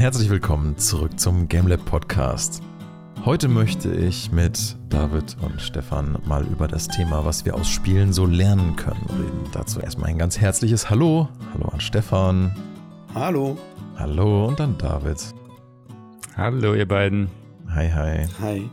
[0.00, 2.62] Herzlich willkommen zurück zum GameLab Podcast.
[3.26, 8.14] Heute möchte ich mit David und Stefan mal über das Thema, was wir aus Spielen
[8.14, 9.50] so lernen können, reden.
[9.52, 11.28] Dazu erstmal ein ganz herzliches Hallo.
[11.52, 12.56] Hallo an Stefan.
[13.14, 13.58] Hallo.
[13.98, 15.18] Hallo und an David.
[16.34, 17.28] Hallo, ihr beiden.
[17.68, 18.26] Hi, hi.
[18.40, 18.70] Hi.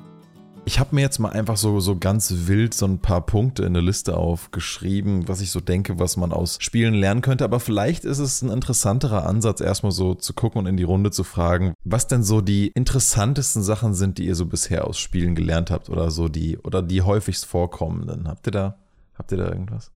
[0.68, 3.74] Ich habe mir jetzt mal einfach so, so ganz wild so ein paar Punkte in
[3.74, 7.46] der Liste aufgeschrieben, was ich so denke, was man aus Spielen lernen könnte.
[7.46, 11.10] Aber vielleicht ist es ein interessanterer Ansatz, erstmal so zu gucken und in die Runde
[11.11, 15.36] zu fragen, was denn so die interessantesten Sachen sind, die ihr so bisher aus Spielen
[15.36, 18.28] gelernt habt oder so die, oder die häufigst vorkommenden.
[18.28, 18.78] Habt ihr da,
[19.18, 19.94] habt ihr da irgendwas?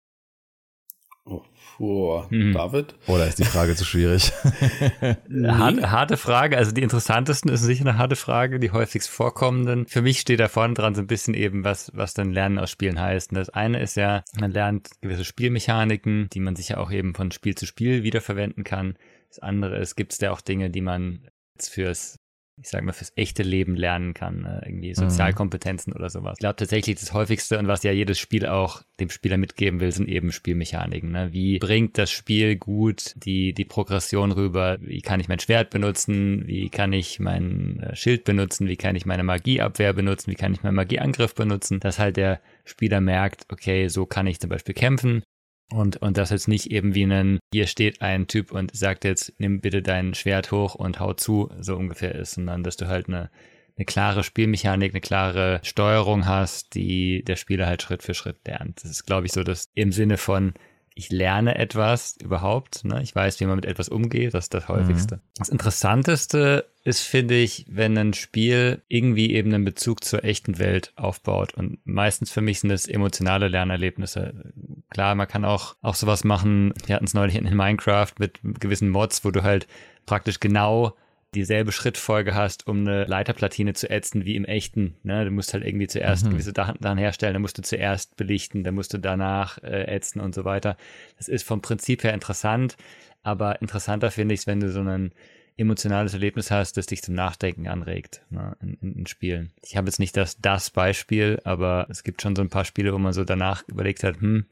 [1.80, 2.54] Oh, Puh, hm.
[2.54, 2.96] David?
[3.08, 4.34] Oder ist die Frage zu schwierig?
[5.48, 6.58] harte, harte Frage.
[6.58, 9.88] Also die interessantesten ist sicher eine harte Frage, die häufigst vorkommenden.
[9.88, 12.70] Für mich steht da vorne dran so ein bisschen eben, was, was dann Lernen aus
[12.70, 13.32] Spielen heißt.
[13.32, 17.16] Und das eine ist ja, man lernt gewisse Spielmechaniken, die man sich ja auch eben
[17.16, 18.96] von Spiel zu Spiel wiederverwenden kann.
[19.30, 22.20] Das andere ist, gibt es ja auch Dinge, die man jetzt fürs
[22.62, 24.62] ich sage mal, fürs echte Leben lernen kann, ne?
[24.65, 24.96] irgendwie mhm.
[24.96, 25.98] Sozialkompetenzen mhm.
[25.98, 26.35] oder sowas.
[26.38, 29.91] Ich glaube tatsächlich das häufigste und was ja jedes Spiel auch dem Spieler mitgeben will,
[29.91, 31.12] sind eben Spielmechaniken.
[31.12, 31.30] Ne?
[31.32, 34.77] Wie bringt das Spiel gut die, die Progression rüber?
[34.82, 36.46] Wie kann ich mein Schwert benutzen?
[36.48, 38.68] Wie kann ich mein äh, Schild benutzen?
[38.68, 40.32] Wie kann ich meine Magieabwehr benutzen?
[40.32, 41.80] Wie kann ich meinen Magieangriff benutzen?
[41.80, 45.24] Dass halt der Spieler merkt, okay, so kann ich zum Beispiel kämpfen
[45.71, 49.34] und, und das jetzt nicht eben wie ein, hier steht ein Typ und sagt jetzt,
[49.37, 53.07] nimm bitte dein Schwert hoch und hau zu, so ungefähr ist, sondern dass du halt
[53.07, 53.29] eine,
[53.77, 58.84] eine klare Spielmechanik, eine klare Steuerung hast, die der Spieler halt Schritt für Schritt lernt.
[58.84, 60.53] Das ist, glaube ich, so das im Sinne von,
[61.00, 62.84] ich lerne etwas überhaupt.
[62.84, 63.02] Ne?
[63.02, 64.34] Ich weiß, wie man mit etwas umgeht.
[64.34, 65.16] Das ist das Häufigste.
[65.16, 65.22] Mhm.
[65.38, 70.92] Das Interessanteste ist, finde ich, wenn ein Spiel irgendwie eben einen Bezug zur echten Welt
[70.97, 71.53] aufbaut.
[71.53, 74.52] Und meistens für mich sind es emotionale Lernerlebnisse.
[74.90, 76.74] Klar, man kann auch, auch sowas machen.
[76.86, 79.68] Wir hatten es neulich in Minecraft mit gewissen Mods, wo du halt
[80.06, 80.96] praktisch genau
[81.35, 84.96] dieselbe Schrittfolge hast, um eine Leiterplatine zu ätzen wie im echten.
[85.03, 85.26] Ne?
[85.26, 86.31] Du musst halt irgendwie zuerst mhm.
[86.31, 90.34] gewisse Sachen herstellen, dann musst du zuerst belichten, dann musst du danach äh, ätzen und
[90.34, 90.76] so weiter.
[91.18, 92.78] Das ist vom Prinzip her interessant,
[93.22, 95.12] aber interessanter finde ich es, wenn du so ein
[95.59, 99.52] emotionales Erlebnis hast, das dich zum Nachdenken anregt ne, in, in, in Spielen.
[99.62, 102.94] Ich habe jetzt nicht das, das Beispiel, aber es gibt schon so ein paar Spiele,
[102.94, 104.46] wo man so danach überlegt hat, hm,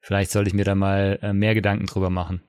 [0.00, 2.42] vielleicht sollte ich mir da mal äh, mehr Gedanken drüber machen.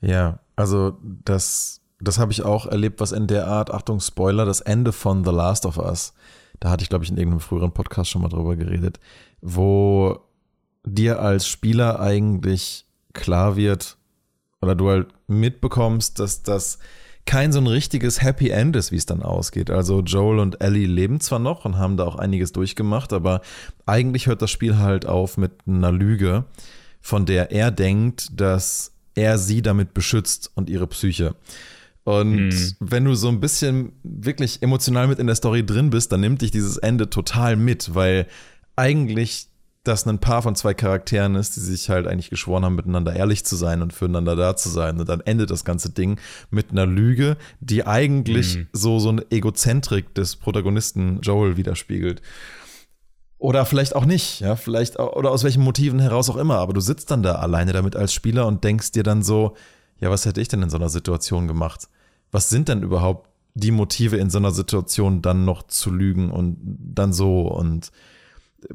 [0.00, 4.60] Ja, also das das habe ich auch erlebt, was in der Art, Achtung, Spoiler, das
[4.60, 6.14] Ende von The Last of Us,
[6.60, 9.00] da hatte ich, glaube ich, in irgendeinem früheren Podcast schon mal drüber geredet,
[9.40, 10.20] wo
[10.84, 13.96] dir als Spieler eigentlich klar wird,
[14.60, 16.78] oder du halt mitbekommst, dass das
[17.26, 19.70] kein so ein richtiges Happy End ist, wie es dann ausgeht.
[19.70, 23.40] Also Joel und Ellie leben zwar noch und haben da auch einiges durchgemacht, aber
[23.86, 26.44] eigentlich hört das Spiel halt auf mit einer Lüge,
[27.00, 31.34] von der er denkt, dass er sie damit beschützt und ihre Psyche.
[32.04, 32.72] Und hm.
[32.80, 36.42] wenn du so ein bisschen wirklich emotional mit in der Story drin bist, dann nimmt
[36.42, 38.26] dich dieses Ende total mit, weil
[38.76, 39.48] eigentlich
[39.84, 43.44] das ein Paar von zwei Charakteren ist, die sich halt eigentlich geschworen haben, miteinander ehrlich
[43.44, 44.98] zu sein und füreinander da zu sein.
[44.98, 46.18] Und dann endet das ganze Ding
[46.50, 48.66] mit einer Lüge, die eigentlich hm.
[48.72, 52.22] so, so eine Egozentrik des Protagonisten Joel widerspiegelt.
[53.38, 56.80] Oder vielleicht auch nicht, ja, vielleicht, oder aus welchen Motiven heraus auch immer, aber du
[56.80, 59.54] sitzt dann da alleine damit als Spieler und denkst dir dann so,
[60.00, 61.88] ja, was hätte ich denn in so einer Situation gemacht?
[62.30, 66.56] Was sind denn überhaupt die Motive in so einer Situation dann noch zu lügen und
[66.60, 67.92] dann so und
[68.68, 68.74] äh,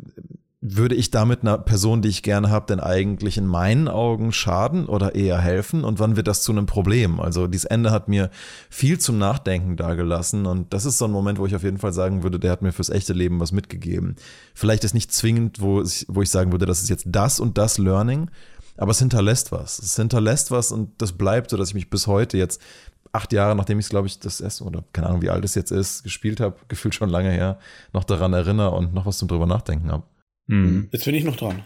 [0.61, 4.87] würde ich damit einer Person, die ich gerne habe, denn eigentlich in meinen Augen schaden
[4.87, 5.85] oder eher helfen?
[5.85, 7.21] Und wann wird das zu einem Problem?
[7.21, 8.29] Also dieses Ende hat mir
[8.69, 11.93] viel zum Nachdenken dagelassen und das ist so ein Moment, wo ich auf jeden Fall
[11.93, 14.17] sagen würde, der hat mir fürs echte Leben was mitgegeben.
[14.53, 17.57] Vielleicht ist nicht zwingend, wo ich, wo ich sagen würde, das ist jetzt das und
[17.57, 18.29] das Learning,
[18.79, 19.79] aber es hinterlässt was.
[19.79, 22.61] Es hinterlässt was und das bleibt so, dass ich mich bis heute jetzt
[23.11, 25.55] acht Jahre, nachdem ich es, glaube ich, das erste, oder keine Ahnung, wie alt es
[25.55, 27.59] jetzt ist, gespielt habe, gefühlt schon lange her,
[27.93, 30.03] noch daran erinnere und noch was zum drüber nachdenken habe.
[30.49, 30.89] Mhm.
[30.91, 31.61] Jetzt bin ich noch dran.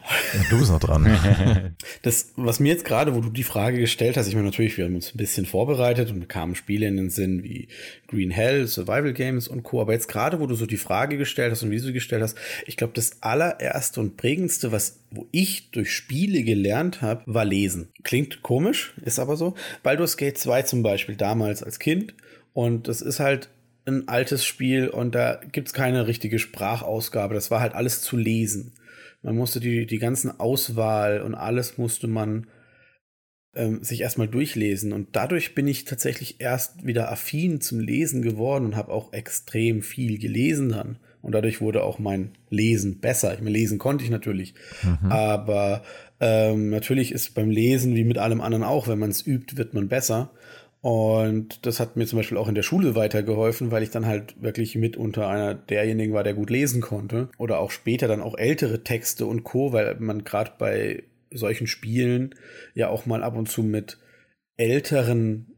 [0.49, 1.73] Du bist noch dran.
[2.01, 4.83] das, was mir jetzt gerade, wo du die Frage gestellt hast, ich meine natürlich, wir
[4.83, 7.69] haben uns ein bisschen vorbereitet und kamen Spiele in den Sinn wie
[8.07, 9.79] Green Hell, Survival Games und Co.
[9.79, 12.23] Aber jetzt gerade, wo du so die Frage gestellt hast und wie du sie gestellt
[12.23, 17.45] hast, ich glaube, das allererste und prägendste, was, wo ich durch Spiele gelernt habe, war
[17.45, 17.87] Lesen.
[18.03, 19.55] Klingt komisch, ist aber so.
[19.81, 22.15] Baldur's Gate 2 zum Beispiel damals als Kind.
[22.51, 23.49] Und das ist halt
[23.85, 27.33] ein altes Spiel und da gibt's keine richtige Sprachausgabe.
[27.33, 28.73] Das war halt alles zu lesen.
[29.21, 32.47] Man musste die, die ganzen Auswahl und alles musste man
[33.55, 34.93] ähm, sich erstmal durchlesen.
[34.93, 39.81] Und dadurch bin ich tatsächlich erst wieder affin zum Lesen geworden und habe auch extrem
[39.81, 40.97] viel gelesen dann.
[41.21, 43.33] Und dadurch wurde auch mein Lesen besser.
[43.33, 44.55] Ich meine, lesen konnte ich natürlich.
[44.81, 45.09] Mhm.
[45.09, 45.83] Aber
[46.19, 49.73] ähm, natürlich ist beim Lesen wie mit allem anderen auch, wenn man es übt, wird
[49.73, 50.31] man besser.
[50.83, 54.41] Und das hat mir zum Beispiel auch in der Schule weitergeholfen, weil ich dann halt
[54.41, 57.29] wirklich mit unter einer derjenigen war, der gut lesen konnte.
[57.37, 62.35] Oder auch später dann auch ältere Texte und Co., weil man gerade bei solchen Spielen
[62.73, 63.97] ja auch mal ab und zu mit
[64.57, 65.55] älteren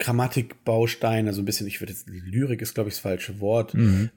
[0.00, 4.10] Grammatikbausteinen, also ein bisschen, ich würde jetzt, Lyrik ist, glaube ich, das falsche Wort, mhm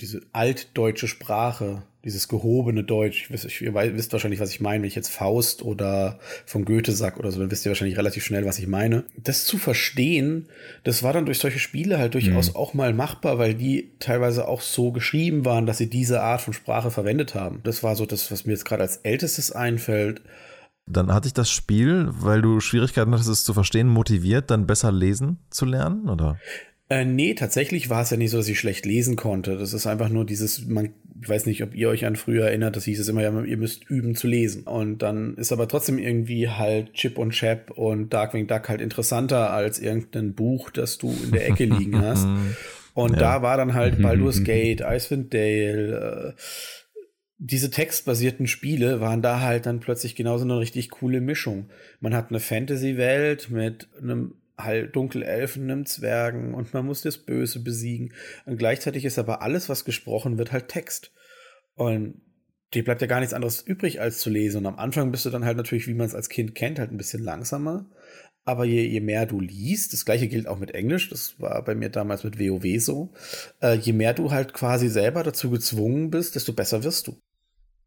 [0.00, 5.10] diese altdeutsche Sprache, dieses gehobene Deutsch, ihr wisst wahrscheinlich, was ich meine, wenn ich jetzt
[5.10, 8.66] Faust oder von Goethe sag oder so, dann wisst ihr wahrscheinlich relativ schnell, was ich
[8.66, 9.04] meine.
[9.14, 10.48] Das zu verstehen,
[10.84, 12.56] das war dann durch solche Spiele halt durchaus mhm.
[12.56, 16.54] auch mal machbar, weil die teilweise auch so geschrieben waren, dass sie diese Art von
[16.54, 17.60] Sprache verwendet haben.
[17.64, 20.22] Das war so das, was mir jetzt gerade als ältestes einfällt.
[20.86, 24.90] Dann hatte ich das Spiel, weil du Schwierigkeiten hattest, es zu verstehen, motiviert, dann besser
[24.90, 26.38] lesen zu lernen, oder?
[26.90, 29.58] Äh, nee, tatsächlich war es ja nicht so, dass ich schlecht lesen konnte.
[29.58, 32.76] Das ist einfach nur dieses, man, ich weiß nicht, ob ihr euch an früher erinnert,
[32.76, 34.62] das hieß es immer, ja, ihr müsst üben zu lesen.
[34.62, 39.50] Und dann ist aber trotzdem irgendwie halt Chip und Chap und Darkwing Duck halt interessanter
[39.52, 42.26] als irgendein Buch, das du in der Ecke liegen hast.
[42.94, 43.18] Und ja.
[43.18, 46.40] da war dann halt Baldur's Gate, Icewind Dale, äh,
[47.40, 51.68] diese textbasierten Spiele waren da halt dann plötzlich genauso eine richtig coole Mischung.
[52.00, 57.60] Man hat eine Fantasy-Welt mit einem halt Dunkelelfen, einem Zwergen und man muss das Böse
[57.60, 58.12] besiegen.
[58.44, 61.12] Und gleichzeitig ist aber alles, was gesprochen wird, halt Text.
[61.74, 62.20] Und
[62.74, 64.58] dir bleibt ja gar nichts anderes übrig, als zu lesen.
[64.58, 66.90] Und am Anfang bist du dann halt natürlich, wie man es als Kind kennt, halt
[66.90, 67.88] ein bisschen langsamer.
[68.44, 71.74] Aber je, je mehr du liest, das gleiche gilt auch mit Englisch, das war bei
[71.74, 73.12] mir damals mit WoW so,
[73.60, 77.20] äh, je mehr du halt quasi selber dazu gezwungen bist, desto besser wirst du.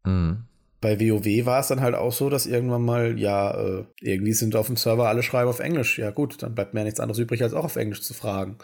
[0.04, 0.46] Mhm
[0.82, 4.56] bei WoW war es dann halt auch so, dass irgendwann mal, ja, äh, irgendwie sind
[4.56, 5.98] auf dem Server alle schreiben auf Englisch.
[5.98, 8.58] Ja gut, dann bleibt mir ja nichts anderes übrig, als auch auf Englisch zu fragen.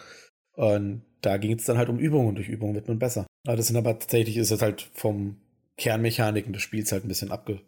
[0.51, 3.25] Und da ging es dann halt um Übungen durch Übungen wird man besser.
[3.47, 5.37] Aber das sind aber tatsächlich, ist es halt vom
[5.77, 7.61] Kernmechaniken des Spiels halt ein bisschen abge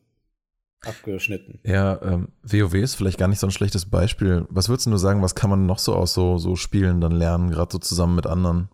[0.83, 1.59] abgeschnitten.
[1.63, 4.47] Ja, ähm, WoW ist vielleicht gar nicht so ein schlechtes Beispiel.
[4.49, 7.11] Was würdest du nur sagen, was kann man noch so aus so, so Spielen dann
[7.11, 8.69] lernen, gerade so zusammen mit anderen?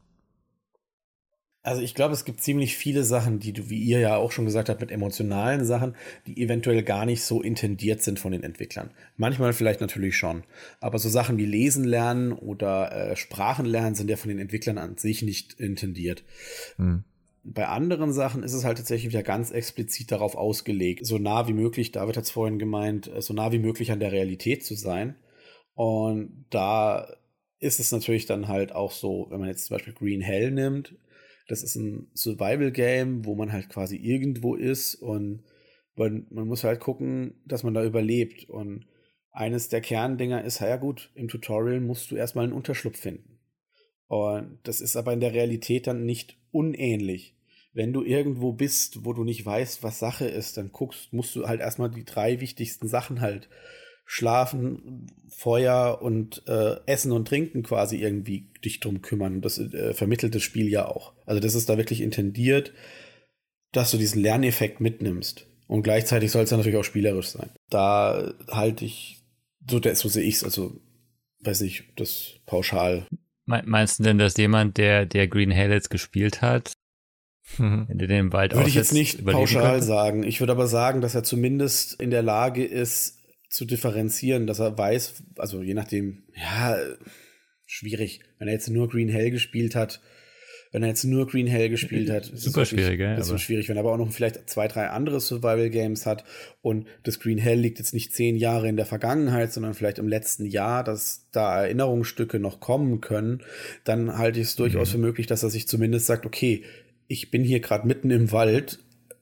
[1.67, 4.45] Also ich glaube, es gibt ziemlich viele Sachen, die du, wie ihr ja auch schon
[4.45, 8.91] gesagt habt, mit emotionalen Sachen, die eventuell gar nicht so intendiert sind von den Entwicklern.
[9.17, 10.45] Manchmal vielleicht natürlich schon.
[10.79, 14.77] Aber so Sachen wie Lesen lernen oder äh, Sprachen lernen sind ja von den Entwicklern
[14.77, 16.23] an sich nicht intendiert.
[16.77, 17.03] Hm.
[17.43, 21.53] Bei anderen Sachen ist es halt tatsächlich wieder ganz explizit darauf ausgelegt, so nah wie
[21.53, 24.75] möglich, David hat es vorhin gemeint, äh, so nah wie möglich an der Realität zu
[24.75, 25.17] sein.
[25.75, 27.13] Und da
[27.59, 30.95] ist es natürlich dann halt auch so, wenn man jetzt zum Beispiel Green Hell nimmt,
[31.47, 35.43] das ist ein Survival-Game, wo man halt quasi irgendwo ist und
[35.95, 38.49] man, man muss halt gucken, dass man da überlebt.
[38.49, 38.85] Und
[39.31, 43.39] eines der Kerndinger ist, ja gut, im Tutorial musst du erstmal einen Unterschlupf finden.
[44.07, 47.35] Und das ist aber in der Realität dann nicht unähnlich.
[47.73, 51.47] Wenn du irgendwo bist, wo du nicht weißt, was Sache ist, dann guckst, musst du
[51.47, 53.49] halt erstmal die drei wichtigsten Sachen halt
[54.09, 59.41] Schlafen, Feuer und äh, Essen und Trinken quasi irgendwie dich drum kümmern.
[59.41, 61.11] Das äh, vermittelt das Spiel ja auch.
[61.25, 62.71] Also das ist da wirklich intendiert,
[63.73, 65.45] dass du diesen Lerneffekt mitnimmst.
[65.67, 67.49] Und gleichzeitig soll es ja natürlich auch spielerisch sein.
[67.69, 69.19] Da halte ich,
[69.69, 70.79] so, so sehe ich es, also
[71.41, 73.05] weiß ich, das pauschal.
[73.45, 76.71] Meinst du denn, dass jemand, der, der Green Hell jetzt gespielt hat,
[77.57, 77.85] mhm.
[77.89, 79.85] wenn der den Wald Würde ich jetzt nicht pauschal könnte?
[79.85, 80.23] sagen.
[80.23, 83.17] Ich würde aber sagen, dass er zumindest in der Lage ist,
[83.49, 86.77] zu differenzieren, dass er weiß, also je nachdem, ja,
[87.65, 88.21] schwierig.
[88.39, 90.01] Wenn er jetzt nur Green Hell gespielt hat,
[90.71, 93.15] wenn er jetzt nur Green Hell gespielt hat, ist super schwierig, ja.
[93.15, 93.69] Ist schwierig.
[93.69, 96.25] Wenn er aber auch noch vielleicht zwei, drei andere Survival Games hat
[96.61, 100.07] und das Green Hell liegt jetzt nicht zehn Jahre in der Vergangenheit, sondern vielleicht im
[100.07, 103.43] letzten Jahr, dass da Erinnerungsstücke noch kommen können,
[103.85, 104.91] dann halte ich es durchaus mhm.
[104.91, 106.63] für möglich, dass er sich zumindest sagt, okay,
[107.07, 108.79] ich bin hier gerade mitten im Wald,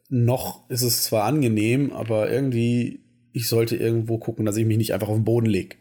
[0.09, 3.04] noch ist es zwar angenehm, aber irgendwie
[3.35, 5.75] ich sollte irgendwo gucken, dass ich mich nicht einfach auf den Boden lege.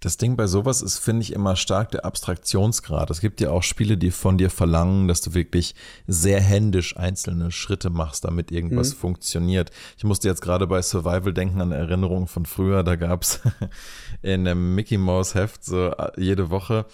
[0.00, 3.10] Das Ding bei sowas ist, finde ich, immer stark der Abstraktionsgrad.
[3.10, 5.74] Es gibt ja auch Spiele, die von dir verlangen, dass du wirklich
[6.06, 8.98] sehr händisch einzelne Schritte machst, damit irgendwas mhm.
[8.98, 9.72] funktioniert.
[9.96, 12.84] Ich musste jetzt gerade bei Survival denken an Erinnerungen von früher.
[12.84, 13.40] Da gab es
[14.22, 16.86] in einem Mickey Mouse Heft so äh, jede Woche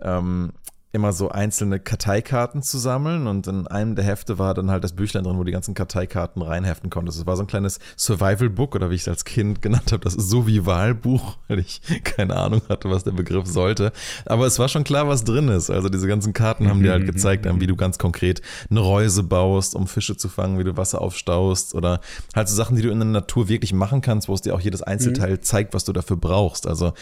[0.00, 0.52] ähm,
[0.96, 4.94] immer so einzelne Karteikarten zu sammeln und in einem der Hefte war dann halt das
[4.94, 7.18] Büchlein drin, wo die ganzen Karteikarten reinheften konntest.
[7.18, 10.14] Es war so ein kleines Survival-Book oder wie ich es als Kind genannt habe, das
[10.14, 13.92] Survival-Buch, weil ich keine Ahnung hatte, was der Begriff sollte.
[14.24, 15.70] Aber es war schon klar, was drin ist.
[15.70, 19.74] Also diese ganzen Karten haben dir halt gezeigt, wie du ganz konkret eine Reuse baust,
[19.74, 22.00] um Fische zu fangen, wie du Wasser aufstaust oder
[22.34, 24.60] halt so Sachen, die du in der Natur wirklich machen kannst, wo es dir auch
[24.60, 25.42] jedes Einzelteil mhm.
[25.42, 26.66] zeigt, was du dafür brauchst.
[26.66, 26.94] Also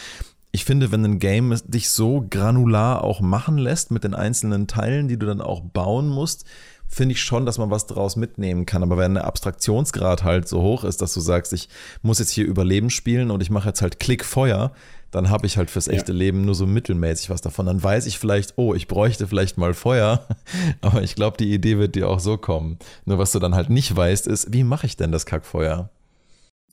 [0.55, 5.09] ich finde, wenn ein Game dich so granular auch machen lässt mit den einzelnen Teilen,
[5.09, 6.45] die du dann auch bauen musst,
[6.87, 8.81] finde ich schon, dass man was daraus mitnehmen kann.
[8.81, 11.67] Aber wenn der Abstraktionsgrad halt so hoch ist, dass du sagst, ich
[12.03, 14.71] muss jetzt hier Überleben spielen und ich mache jetzt halt Klick Feuer,
[15.11, 16.17] dann habe ich halt fürs echte ja.
[16.17, 17.65] Leben nur so mittelmäßig was davon.
[17.65, 20.25] Dann weiß ich vielleicht, oh, ich bräuchte vielleicht mal Feuer,
[20.81, 22.79] aber ich glaube, die Idee wird dir auch so kommen.
[23.03, 25.89] Nur was du dann halt nicht weißt, ist, wie mache ich denn das Kackfeuer?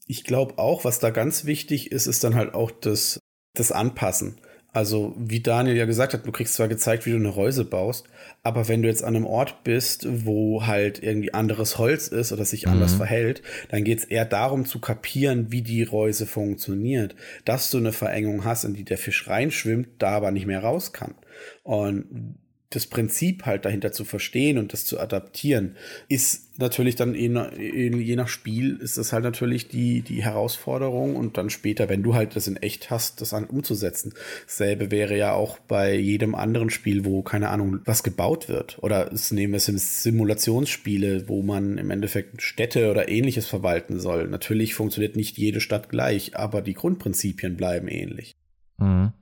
[0.06, 3.18] Ich glaube auch, was da ganz wichtig ist, ist dann halt auch das,
[3.54, 4.36] das Anpassen.
[4.74, 8.06] Also, wie Daniel ja gesagt hat, du kriegst zwar gezeigt, wie du eine Reuse baust,
[8.42, 12.46] aber wenn du jetzt an einem Ort bist, wo halt irgendwie anderes Holz ist oder
[12.46, 12.96] sich anders mhm.
[12.98, 17.14] verhält, dann geht es eher darum zu kapieren, wie die Reuse funktioniert.
[17.44, 20.94] Dass du eine Verengung hast, in die der Fisch reinschwimmt, da aber nicht mehr raus
[20.94, 21.16] kann.
[21.64, 22.38] Und
[22.74, 25.76] das Prinzip halt dahinter zu verstehen und das zu adaptieren,
[26.08, 31.16] ist natürlich dann in, in, je nach Spiel ist das halt natürlich die, die Herausforderung
[31.16, 34.14] und dann später, wenn du halt das in echt hast, das an, umzusetzen.
[34.46, 38.78] Dasselbe wäre ja auch bei jedem anderen Spiel, wo, keine Ahnung, was gebaut wird.
[38.82, 44.28] Oder es nehmen wir es Simulationsspiele, wo man im Endeffekt Städte oder ähnliches verwalten soll.
[44.28, 48.34] Natürlich funktioniert nicht jede Stadt gleich, aber die Grundprinzipien bleiben ähnlich.
[48.78, 49.12] Mhm.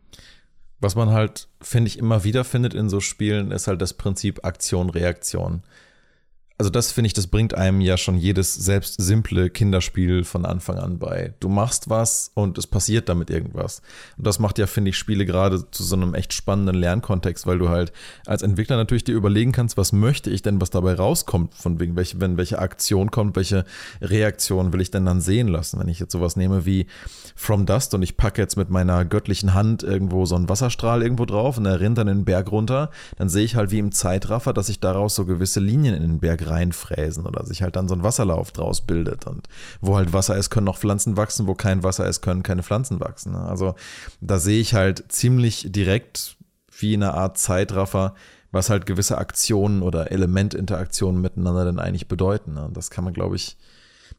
[0.81, 4.45] Was man halt, finde ich, immer wieder findet in so Spielen, ist halt das Prinzip
[4.45, 5.63] Aktion-Reaktion
[6.61, 10.77] also das finde ich, das bringt einem ja schon jedes selbst simple Kinderspiel von Anfang
[10.77, 11.33] an bei.
[11.41, 13.81] Du machst was und es passiert damit irgendwas.
[14.19, 17.59] Und das macht ja, finde ich, Spiele gerade zu so einem echt spannenden Lernkontext, weil
[17.59, 17.95] du halt
[18.27, 21.97] als Entwickler natürlich dir überlegen kannst, was möchte ich denn, was dabei rauskommt, von wegen,
[21.97, 23.65] welche, wenn welche Aktion kommt, welche
[24.03, 26.89] Reaktion will ich denn dann sehen lassen, wenn ich jetzt sowas nehme wie
[27.40, 31.25] From Dust und ich packe jetzt mit meiner göttlichen Hand irgendwo so einen Wasserstrahl irgendwo
[31.25, 34.52] drauf und er rennt dann den Berg runter, dann sehe ich halt wie im Zeitraffer,
[34.52, 37.94] dass sich daraus so gewisse Linien in den Berg reinfräsen oder sich halt dann so
[37.94, 39.26] ein Wasserlauf draus bildet.
[39.26, 39.49] Und
[39.80, 43.00] wo halt Wasser ist, können noch Pflanzen wachsen, wo kein Wasser ist, können keine Pflanzen
[43.00, 43.32] wachsen.
[43.32, 43.40] Ne?
[43.40, 43.75] Also
[44.20, 46.37] da sehe ich halt ziemlich direkt
[46.78, 48.14] wie eine Art Zeitraffer,
[48.52, 52.52] was halt gewisse Aktionen oder Elementinteraktionen miteinander denn eigentlich bedeuten.
[52.52, 52.66] Ne?
[52.66, 53.56] Und das kann man, glaube ich,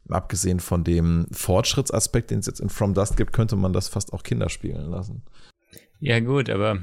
[0.09, 4.13] abgesehen von dem Fortschrittsaspekt, den es jetzt in From Dust gibt, könnte man das fast
[4.13, 5.23] auch Kinder spielen lassen.
[5.99, 6.79] Ja, gut, aber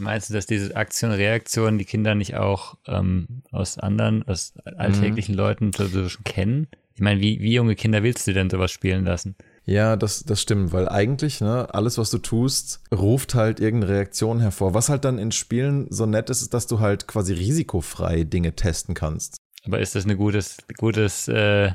[0.00, 5.34] Meinst du, dass diese Aktion, Reaktion die Kinder nicht auch ähm, aus anderen, aus alltäglichen
[5.34, 5.38] mhm.
[5.38, 6.68] Leuten so schon kennen?
[6.94, 9.36] Ich meine, wie, wie junge Kinder willst du denn sowas spielen lassen?
[9.64, 14.40] Ja, das, das stimmt, weil eigentlich, ne, alles, was du tust, ruft halt irgendeine Reaktion
[14.40, 14.72] hervor.
[14.72, 18.54] Was halt dann in Spielen so nett ist, ist, dass du halt quasi risikofrei Dinge
[18.56, 19.36] testen kannst.
[19.64, 21.72] Aber ist das ein gutes, gutes äh,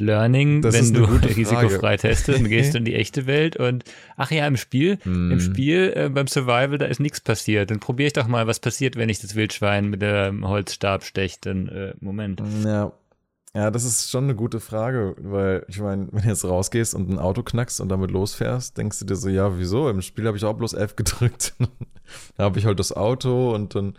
[0.00, 1.04] Learning, das wenn du
[1.36, 3.84] risikofrei testest, dann gehst du in die echte Welt und
[4.16, 5.32] ach ja, im Spiel, mm.
[5.32, 7.70] im Spiel äh, beim Survival, da ist nichts passiert.
[7.70, 11.38] Dann probiere ich doch mal, was passiert, wenn ich das Wildschwein mit dem Holzstab steche.
[11.40, 12.42] Dann äh, Moment.
[12.64, 12.92] Ja.
[13.56, 17.08] Ja, das ist schon eine gute Frage, weil ich meine, wenn du jetzt rausgehst und
[17.08, 19.88] ein Auto knackst und damit losfährst, denkst du dir so, ja, wieso?
[19.88, 21.54] Im Spiel habe ich auch bloß F gedrückt.
[22.36, 23.94] da habe ich halt das Auto und dann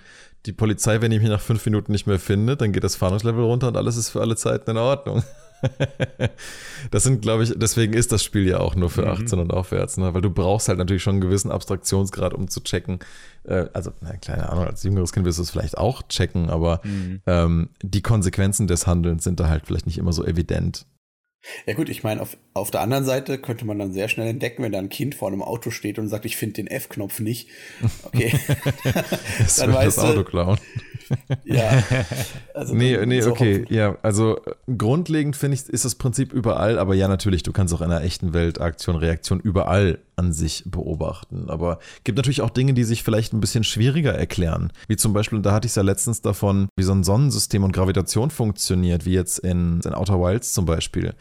[0.45, 3.43] die Polizei, wenn ich mich nach fünf Minuten nicht mehr finde, dann geht das Fahndungslevel
[3.43, 5.23] runter und alles ist für alle Zeiten in Ordnung.
[6.91, 9.45] das sind, glaube ich, deswegen ist das Spiel ja auch nur für 18 mhm.
[9.45, 10.13] und aufwärts, ne?
[10.13, 12.99] weil du brauchst halt natürlich schon einen gewissen Abstraktionsgrad, um zu checken.
[13.43, 16.81] Äh, also, na, keine Ahnung, als jüngeres Kind wirst du es vielleicht auch checken, aber
[16.83, 17.21] mhm.
[17.25, 20.85] ähm, die Konsequenzen des Handelns sind da halt vielleicht nicht immer so evident.
[21.65, 24.63] Ja gut, ich meine, auf, auf der anderen Seite könnte man dann sehr schnell entdecken,
[24.63, 27.49] wenn da ein Kind vor einem Auto steht und sagt, ich finde den F-Knopf nicht.
[28.03, 28.33] Okay.
[29.57, 30.57] dann weißt das Auto klauen.
[31.43, 31.83] ja.
[32.53, 33.65] Also nee, nee, okay.
[33.69, 34.41] Ja, also
[34.77, 38.03] grundlegend finde ich, ist das Prinzip überall, aber ja, natürlich, du kannst auch in einer
[38.03, 41.49] echten Welt Aktion, Reaktion überall an sich beobachten.
[41.49, 44.71] Aber gibt natürlich auch Dinge, die sich vielleicht ein bisschen schwieriger erklären.
[44.87, 47.71] Wie zum Beispiel, da hatte ich es ja letztens davon, wie so ein Sonnensystem und
[47.71, 51.13] Gravitation funktioniert, wie jetzt in, in Outer Wilds zum Beispiel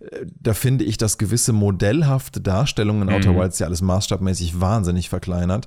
[0.00, 3.14] äh, da finde ich, dass gewisse modellhafte Darstellungen in mhm.
[3.14, 5.66] Outer Wilds ja alles maßstabmäßig wahnsinnig verkleinert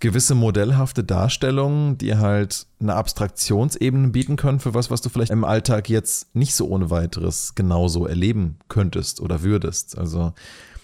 [0.00, 5.44] gewisse modellhafte Darstellungen, die halt eine Abstraktionsebene bieten können für was, was du vielleicht im
[5.44, 9.98] Alltag jetzt nicht so ohne weiteres genauso erleben könntest oder würdest.
[9.98, 10.32] Also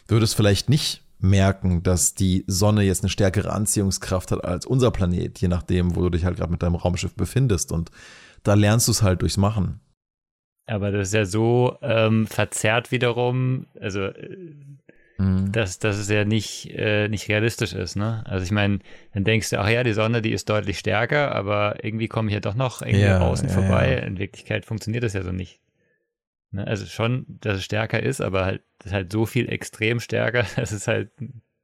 [0.06, 5.40] würdest vielleicht nicht merken, dass die Sonne jetzt eine stärkere Anziehungskraft hat als unser Planet,
[5.40, 7.72] je nachdem, wo du dich halt gerade mit deinem Raumschiff befindest.
[7.72, 7.90] Und
[8.42, 9.80] da lernst du es halt durchs Machen.
[10.66, 14.54] Aber das ist ja so ähm, verzerrt wiederum, also äh,
[15.18, 15.52] Mhm.
[15.52, 18.22] Dass, dass es ja nicht, äh, nicht realistisch ist, ne?
[18.26, 18.80] Also ich meine,
[19.14, 22.34] dann denkst du, ach ja, die Sonne, die ist deutlich stärker, aber irgendwie komme ich
[22.34, 23.92] ja doch noch irgendwie ja, außen ja, vorbei.
[23.92, 23.98] Ja.
[24.00, 25.60] In Wirklichkeit funktioniert das ja so nicht.
[26.50, 26.66] Ne?
[26.66, 30.44] Also schon, dass es stärker ist, aber halt, das ist halt so viel extrem stärker,
[30.56, 31.10] dass es halt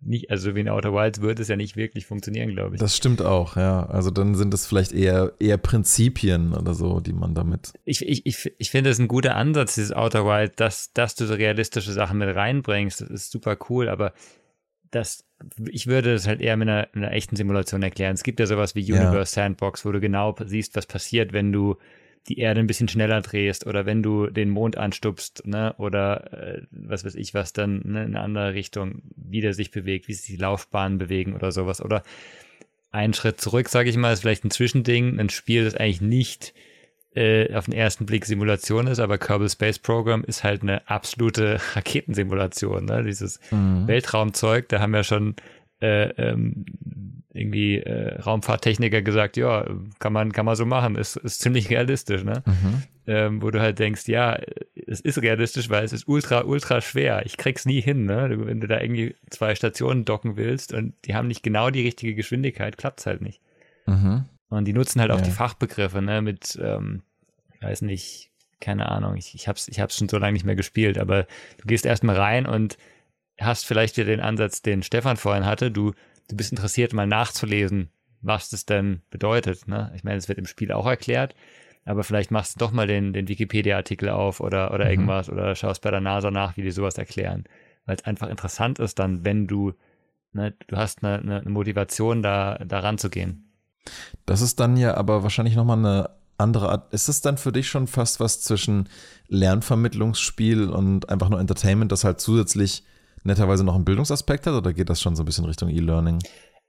[0.05, 2.81] nicht, also wie in Outer Wilds würde es ja nicht wirklich funktionieren, glaube ich.
[2.81, 3.87] Das stimmt auch, ja.
[3.87, 7.73] Also dann sind es vielleicht eher, eher Prinzipien oder so, die man damit.
[7.85, 11.27] Ich, ich, ich, ich finde es ein guter Ansatz, dieses Outer Wild, dass, dass du
[11.27, 13.01] so realistische Sachen mit reinbringst.
[13.01, 14.13] Das ist super cool, aber
[14.91, 15.25] das,
[15.71, 18.15] ich würde es halt eher mit einer, einer echten Simulation erklären.
[18.15, 19.45] Es gibt ja sowas wie Universe ja.
[19.45, 21.77] Sandbox, wo du genau siehst, was passiert, wenn du
[22.29, 26.63] die Erde ein bisschen schneller drehst oder wenn du den Mond anstupst, ne, oder äh,
[26.71, 30.27] was weiß ich, was dann ne, in eine andere Richtung wieder sich bewegt, wie sich
[30.27, 31.83] die Laufbahnen bewegen oder sowas.
[31.83, 32.03] Oder
[32.91, 36.55] einen Schritt zurück, sage ich mal, ist vielleicht ein Zwischending, ein Spiel, das eigentlich nicht
[37.15, 41.61] äh, auf den ersten Blick Simulation ist, aber Kerbal Space Program ist halt eine absolute
[41.75, 42.85] Raketensimulation.
[42.85, 43.03] Ne?
[43.03, 43.87] Dieses mhm.
[43.87, 45.35] Weltraumzeug, da haben wir schon
[45.81, 46.65] äh, ähm,
[47.35, 49.67] irgendwie äh, Raumfahrttechniker gesagt, ja,
[49.99, 52.43] kann man, kann man so machen, ist, ist ziemlich realistisch, ne?
[52.45, 52.83] Mhm.
[53.05, 54.39] Ähm, wo du halt denkst, ja,
[54.87, 57.25] es ist realistisch, weil es ist ultra, ultra schwer.
[57.27, 58.29] Ich krieg's nie hin, ne?
[58.29, 61.83] Du, wenn du da irgendwie zwei Stationen docken willst und die haben nicht genau die
[61.83, 63.41] richtige Geschwindigkeit, klappt's halt nicht.
[63.87, 64.27] Mhm.
[64.49, 65.25] Und die nutzen halt auch ja.
[65.25, 67.03] die Fachbegriffe, ne, mit, ähm,
[67.63, 70.99] weiß nicht, keine Ahnung, ich, ich hab's, ich hab's schon so lange nicht mehr gespielt,
[70.99, 71.27] aber
[71.59, 72.77] du gehst erstmal rein und
[73.41, 75.93] hast vielleicht wieder den Ansatz, den Stefan vorhin hatte, du,
[76.29, 79.93] du bist interessiert, mal nachzulesen, was das denn bedeutet, ne?
[79.95, 81.35] Ich meine, es wird im Spiel auch erklärt,
[81.85, 84.91] aber vielleicht machst du doch mal den, den Wikipedia-Artikel auf oder, oder mhm.
[84.91, 87.45] irgendwas oder schaust bei der NASA nach, wie die sowas erklären.
[87.85, 89.73] Weil es einfach interessant ist dann, wenn du,
[90.33, 93.53] ne, du hast eine, eine Motivation, da, da ranzugehen.
[94.27, 96.93] Das ist dann ja aber wahrscheinlich nochmal eine andere Art.
[96.93, 98.89] Ist es dann für dich schon fast was zwischen
[99.29, 102.85] Lernvermittlungsspiel und einfach nur Entertainment, das halt zusätzlich
[103.25, 106.19] netterweise noch einen Bildungsaspekt hat oder geht das schon so ein bisschen Richtung E-Learning?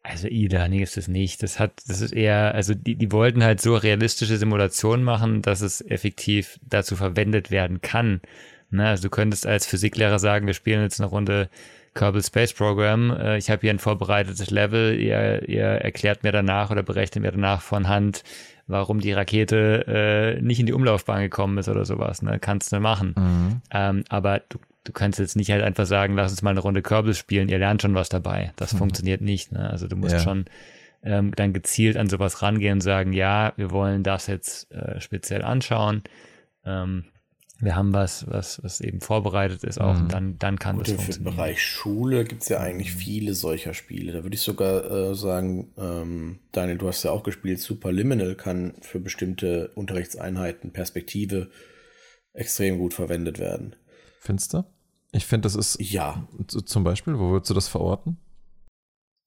[0.03, 1.41] Also E-Learning ist es nicht.
[1.43, 5.61] Das hat, das ist eher, also die, die wollten halt so realistische Simulationen machen, dass
[5.61, 8.21] es effektiv dazu verwendet werden kann.
[8.69, 8.87] Ne?
[8.87, 11.49] Also du könntest als Physiklehrer sagen, wir spielen jetzt eine Runde
[11.93, 13.11] Kerbal Space Program.
[13.11, 14.99] Äh, ich habe hier ein vorbereitetes Level.
[14.99, 18.23] Ihr, ihr erklärt mir danach oder berechnet mir danach von Hand,
[18.67, 19.85] warum die Rakete
[20.37, 22.21] äh, nicht in die Umlaufbahn gekommen ist oder sowas.
[22.21, 22.39] Ne?
[22.39, 23.15] Kannst du machen.
[23.17, 23.61] Mhm.
[23.71, 26.81] Ähm, aber du, du kannst jetzt nicht halt einfach sagen, lass uns mal eine Runde
[26.81, 28.51] Kerbal spielen, ihr lernt schon was dabei.
[28.55, 28.79] Das mhm.
[28.79, 29.51] funktioniert nicht.
[29.51, 29.69] Ne?
[29.69, 30.19] Also du musst ja.
[30.19, 30.45] schon
[31.03, 35.41] ähm, dann gezielt an sowas rangehen und sagen, ja, wir wollen das jetzt äh, speziell
[35.41, 36.03] anschauen.
[36.65, 37.05] Ähm,
[37.59, 40.01] wir haben was, was, was eben vorbereitet ist auch, mhm.
[40.01, 41.27] und dann, dann kann Gut, das funktionieren.
[41.27, 44.11] Im Bereich Schule gibt es ja eigentlich viele solcher Spiele.
[44.11, 48.73] Da würde ich sogar äh, sagen, ähm, Daniel, du hast ja auch gespielt, Superliminal kann
[48.81, 51.49] für bestimmte Unterrichtseinheiten Perspektive
[52.33, 53.75] extrem gut verwendet werden.
[54.23, 54.63] Findest du?
[55.11, 56.25] Ich finde, das ist ja.
[56.47, 58.17] Zum Beispiel, wo würdest du das verorten?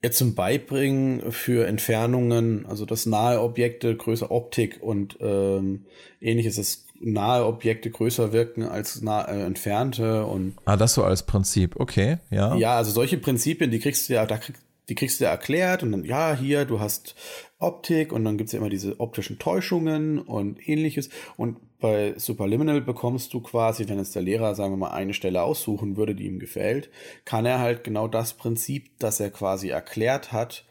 [0.02, 5.84] Ja, zum Beibringen für Entfernungen, also dass nahe Objekte größer Optik und ähm,
[6.20, 10.56] ähnliches, dass nahe Objekte größer wirken als nah, äh, entfernte und.
[10.64, 12.56] Ah, das so als Prinzip, okay, ja.
[12.56, 14.56] Ja, also solche Prinzipien, die kriegst du ja, da krieg,
[14.88, 17.14] die kriegst du ja erklärt und dann, ja, hier, du hast
[17.58, 21.08] Optik und dann gibt's ja immer diese optischen Täuschungen und ähnliches.
[21.36, 25.42] Und bei Superliminal bekommst du quasi, wenn jetzt der Lehrer, sagen wir mal, eine Stelle
[25.42, 26.90] aussuchen würde, die ihm gefällt,
[27.24, 30.64] kann er halt genau das Prinzip, das er quasi erklärt hat,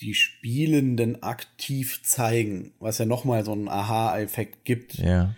[0.00, 4.94] die Spielenden aktiv zeigen, was ja nochmal so einen Aha-Effekt gibt.
[4.94, 5.34] Ja.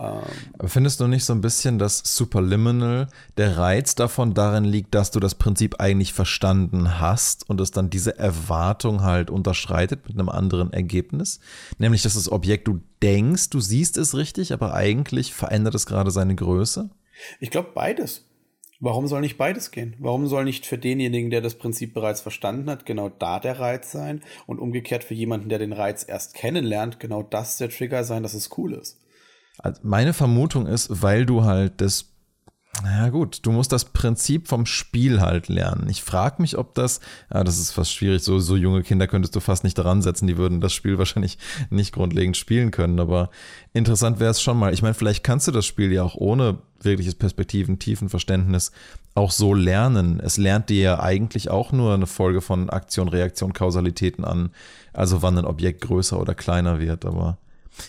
[0.00, 0.22] Ähm,
[0.58, 5.12] Aber findest du nicht so ein bisschen, dass Superliminal der Reiz davon darin liegt, dass
[5.12, 10.28] du das Prinzip eigentlich verstanden hast und es dann diese Erwartung halt unterschreitet mit einem
[10.28, 11.38] anderen Ergebnis?
[11.78, 16.10] Nämlich, dass das Objekt du denkst, du siehst es richtig, aber eigentlich verändert es gerade
[16.10, 16.90] seine Größe?
[17.38, 18.24] Ich glaube beides.
[18.82, 19.94] Warum soll nicht beides gehen?
[19.98, 23.92] Warum soll nicht für denjenigen, der das Prinzip bereits verstanden hat, genau da der Reiz
[23.92, 28.22] sein und umgekehrt für jemanden, der den Reiz erst kennenlernt, genau das der Trigger sein,
[28.22, 28.98] dass es cool ist?
[29.58, 32.09] Also meine Vermutung ist, weil du halt das
[32.82, 35.88] na gut, du musst das Prinzip vom Spiel halt lernen.
[35.90, 37.00] Ich frage mich, ob das,
[37.32, 40.26] ja, das ist fast schwierig, so, so junge Kinder könntest du fast nicht daran setzen,
[40.26, 43.30] die würden das Spiel wahrscheinlich nicht grundlegend spielen können, aber
[43.72, 44.72] interessant wäre es schon mal.
[44.72, 48.72] Ich meine, vielleicht kannst du das Spiel ja auch ohne wirkliches Perspektiven, tiefen Verständnis
[49.14, 50.20] auch so lernen.
[50.20, 54.50] Es lernt dir ja eigentlich auch nur eine Folge von Aktion, Reaktion, Kausalitäten an,
[54.92, 57.36] also wann ein Objekt größer oder kleiner wird, aber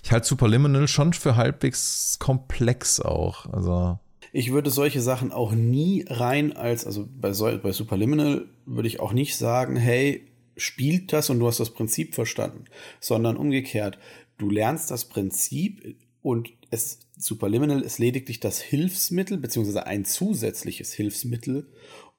[0.03, 3.99] ich halte Superliminal schon für halbwegs komplex auch, also
[4.31, 9.13] ich würde solche Sachen auch nie rein als, also bei, bei Superliminal würde ich auch
[9.13, 12.65] nicht sagen, hey, spielt das und du hast das Prinzip verstanden,
[12.99, 13.97] sondern umgekehrt,
[14.37, 21.71] du lernst das Prinzip und es Superliminal ist lediglich das Hilfsmittel, beziehungsweise ein zusätzliches Hilfsmittel,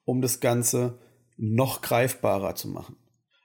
[0.05, 0.99] um das Ganze
[1.35, 2.95] noch greifbarer zu machen.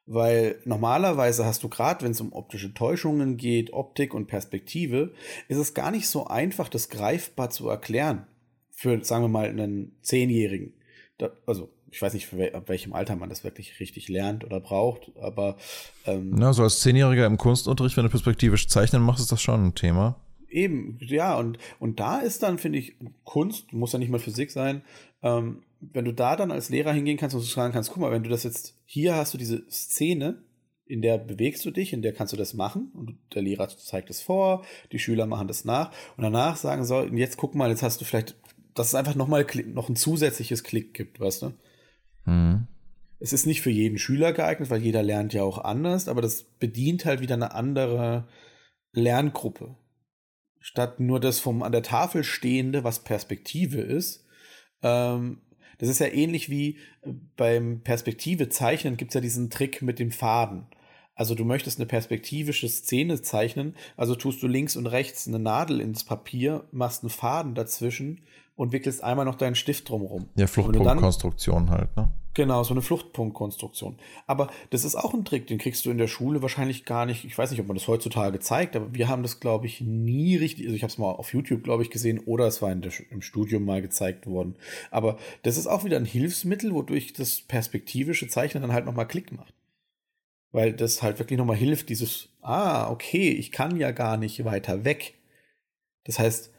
[0.06, 5.12] Weil normalerweise hast du gerade, wenn es um optische Täuschungen geht, Optik und Perspektive,
[5.48, 8.26] ist es gar nicht so einfach, das greifbar zu erklären
[8.78, 10.72] für, sagen wir mal, einen Zehnjährigen.
[11.18, 14.60] Da, also, ich weiß nicht, wel ab welchem Alter man das wirklich richtig lernt oder
[14.60, 15.56] braucht, aber.
[16.06, 19.66] Ähm, Na, so als Zehnjähriger im Kunstunterricht, wenn du perspektivisch zeichnen machst, ist das schon
[19.66, 20.14] ein Thema.
[20.48, 24.52] Eben, ja, und, und da ist dann, finde ich, Kunst, muss ja nicht mal Physik
[24.52, 24.82] sein,
[25.22, 28.22] ähm, wenn du da dann als Lehrer hingehen kannst und sagen kannst, guck mal, wenn
[28.22, 30.40] du das jetzt, hier hast du diese Szene,
[30.86, 34.08] in der bewegst du dich, in der kannst du das machen und der Lehrer zeigt
[34.08, 37.82] es vor, die Schüler machen das nach und danach sagen soll, jetzt guck mal, jetzt
[37.82, 38.36] hast du vielleicht,
[38.78, 41.52] dass es einfach nochmal noch ein zusätzliches Klick gibt, weißt du?
[42.24, 42.66] Mhm.
[43.20, 46.44] Es ist nicht für jeden Schüler geeignet, weil jeder lernt ja auch anders, aber das
[46.44, 48.28] bedient halt wieder eine andere
[48.92, 49.74] Lerngruppe.
[50.60, 54.24] Statt nur das vom an der Tafel stehende, was Perspektive ist,
[54.82, 55.40] ähm,
[55.78, 56.78] das ist ja ähnlich wie
[57.36, 60.66] beim Perspektive zeichnen gibt es ja diesen Trick mit dem Faden.
[61.14, 65.80] Also du möchtest eine perspektivische Szene zeichnen, also tust du links und rechts eine Nadel
[65.80, 68.22] ins Papier, machst einen Faden dazwischen
[68.58, 70.26] und wickelst einmal noch deinen Stift drumherum.
[70.34, 72.10] Ja, Fluchtpunktkonstruktion halt, ne?
[72.34, 73.96] Genau, so eine Fluchtpunktkonstruktion.
[74.26, 77.24] Aber das ist auch ein Trick, den kriegst du in der Schule wahrscheinlich gar nicht.
[77.24, 80.36] Ich weiß nicht, ob man das heutzutage zeigt, aber wir haben das, glaube ich, nie
[80.36, 80.66] richtig.
[80.66, 83.22] Also ich habe es mal auf YouTube, glaube ich, gesehen oder es war der, im
[83.22, 84.56] Studium mal gezeigt worden.
[84.90, 89.30] Aber das ist auch wieder ein Hilfsmittel, wodurch das perspektivische Zeichnen dann halt nochmal Klick
[89.30, 89.54] macht.
[90.50, 94.84] Weil das halt wirklich nochmal hilft, dieses, ah, okay, ich kann ja gar nicht weiter
[94.84, 95.14] weg.
[96.04, 96.52] Das heißt,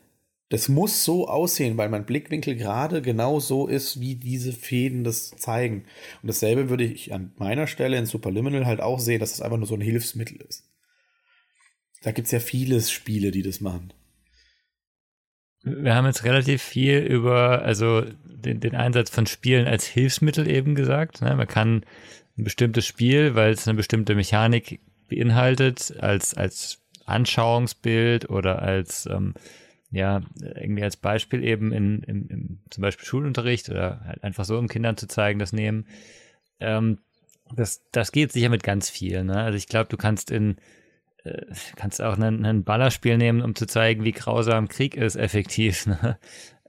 [0.49, 5.29] das muss so aussehen, weil mein Blickwinkel gerade genau so ist, wie diese Fäden das
[5.31, 5.85] zeigen.
[6.21, 9.45] Und dasselbe würde ich an meiner Stelle in Superliminal halt auch sehen, dass es das
[9.45, 10.67] einfach nur so ein Hilfsmittel ist.
[12.01, 13.93] Da gibt es ja viele Spiele, die das machen.
[15.61, 20.73] Wir haben jetzt relativ viel über also den, den Einsatz von Spielen als Hilfsmittel eben
[20.73, 21.21] gesagt.
[21.21, 21.35] Ne?
[21.35, 21.85] Man kann
[22.37, 29.33] ein bestimmtes Spiel, weil es eine bestimmte Mechanik beinhaltet, als, als Anschauungsbild oder als ähm,
[29.91, 34.57] ja, irgendwie als Beispiel eben in, in, in zum Beispiel Schulunterricht oder halt einfach so,
[34.57, 35.87] um Kindern zu zeigen, das nehmen.
[36.59, 36.99] Ähm,
[37.55, 39.23] das, das geht sicher mit ganz viel.
[39.23, 39.35] Ne?
[39.35, 40.57] Also ich glaube, du kannst in
[41.23, 45.87] äh, kannst auch einen, einen Ballerspiel nehmen, um zu zeigen, wie grausam Krieg ist, effektiv.
[46.01, 46.17] Ne?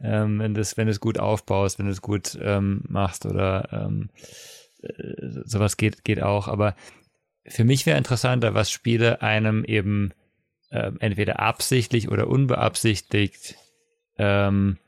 [0.03, 4.09] Ähm, wenn du es wenn gut aufbaust, wenn du es gut ähm, machst oder ähm,
[4.83, 6.49] äh, sowas geht, geht auch.
[6.49, 6.75] Aber
[7.47, 10.15] für mich wäre interessanter, was Spiele einem eben
[10.71, 13.57] ähm, entweder absichtlich oder unbeabsichtigt
[14.19, 14.79] ähm,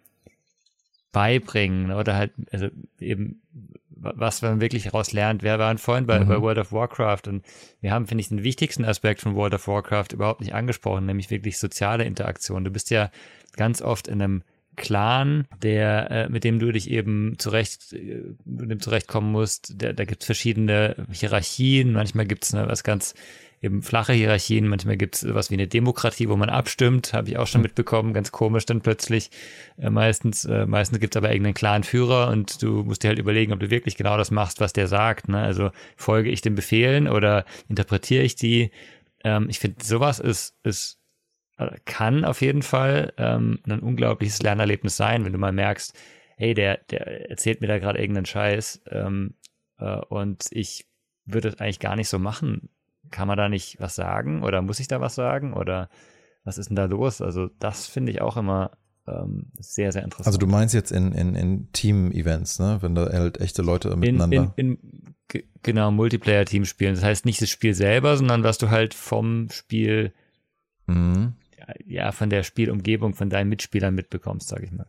[1.13, 2.69] beibringen oder halt, also
[2.99, 3.43] eben,
[3.91, 5.43] was man wirklich daraus lernt.
[5.43, 6.29] Wir waren vorhin bei, mhm.
[6.29, 7.45] bei World of Warcraft und
[7.81, 11.31] wir haben, finde ich, den wichtigsten Aspekt von World of Warcraft überhaupt nicht angesprochen, nämlich
[11.31, 12.65] wirklich soziale Interaktion.
[12.65, 13.11] Du bist ja
[13.57, 14.43] ganz oft in einem
[14.77, 19.75] Clan, der, äh, mit dem du dich eben zurecht, äh, mit dem zurechtkommen musst.
[19.77, 21.93] Da, da gibt es verschiedene Hierarchien.
[21.93, 23.15] Manchmal gibt es ne, was ganz
[23.63, 24.67] eben flache Hierarchien.
[24.67, 27.63] Manchmal gibt es sowas wie eine Demokratie, wo man abstimmt, habe ich auch schon hm.
[27.63, 29.31] mitbekommen, ganz komisch dann plötzlich.
[29.79, 33.19] Äh, meistens äh, meistens gibt es aber irgendeinen klaren Führer und du musst dir halt
[33.19, 35.29] überlegen, ob du wirklich genau das machst, was der sagt.
[35.29, 35.39] Ne?
[35.39, 38.71] Also folge ich den Befehlen oder interpretiere ich die?
[39.23, 40.99] Ähm, ich finde, sowas ist, ist
[41.85, 45.97] kann auf jeden Fall ähm, ein unglaubliches Lernerlebnis sein, wenn du mal merkst,
[46.37, 49.35] hey, der, der erzählt mir da gerade irgendeinen Scheiß ähm,
[49.79, 50.87] äh, und ich
[51.25, 52.69] würde es eigentlich gar nicht so machen
[53.13, 55.89] kann man da nicht was sagen oder muss ich da was sagen oder
[56.45, 57.21] was ist denn da los?
[57.21, 58.73] Also das finde ich auch immer
[59.07, 60.27] ähm, sehr, sehr interessant.
[60.27, 62.79] Also du meinst jetzt in, in, in Team-Events, ne?
[62.81, 64.53] wenn da halt echte Leute miteinander.
[64.57, 66.95] In, in, in genau, Multiplayer-Team spielen.
[66.95, 70.13] Das heißt nicht das Spiel selber, sondern was du halt vom Spiel,
[70.87, 71.35] mhm.
[71.87, 74.87] Ja, von der Spielumgebung, von deinen Mitspielern mitbekommst, sage ich mal.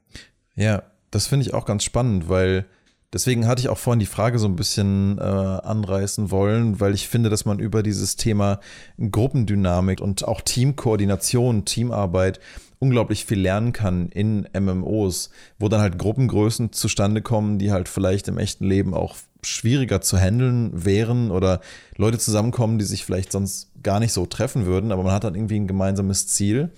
[0.56, 2.66] Ja, das finde ich auch ganz spannend, weil
[3.14, 7.08] Deswegen hatte ich auch vorhin die Frage so ein bisschen äh, anreißen wollen, weil ich
[7.08, 8.60] finde, dass man über dieses Thema
[9.00, 12.40] Gruppendynamik und auch Teamkoordination, Teamarbeit
[12.80, 18.28] unglaublich viel lernen kann in MMOs, wo dann halt Gruppengrößen zustande kommen, die halt vielleicht
[18.28, 19.16] im echten Leben auch
[19.48, 21.62] schwieriger zu handeln wären oder
[21.98, 25.36] Leute zusammenkommen, die sich vielleicht sonst gar nicht so treffen würden, aber man hat dann
[25.36, 26.72] irgendwie ein gemeinsames Ziel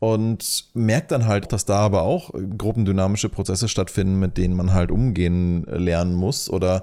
[0.00, 4.90] und merkt dann halt, dass da aber auch gruppendynamische Prozesse stattfinden, mit denen man halt
[4.90, 6.82] umgehen lernen muss oder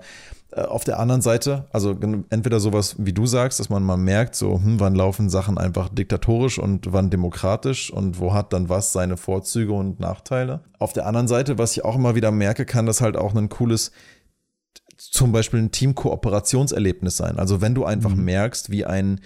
[0.52, 1.98] äh, auf der anderen Seite, also
[2.30, 5.90] entweder sowas, wie du sagst, dass man mal merkt, so, hm, wann laufen Sachen einfach
[5.90, 10.62] diktatorisch und wann demokratisch und wo hat dann was seine Vorzüge und Nachteile.
[10.80, 13.50] Auf der anderen Seite, was ich auch immer wieder merke, kann das halt auch ein
[13.50, 13.92] cooles,
[14.98, 17.38] zum Beispiel ein Team-Kooperationserlebnis sein.
[17.40, 18.26] Also wenn du einfach mhm.
[18.26, 19.22] merkst, wie ein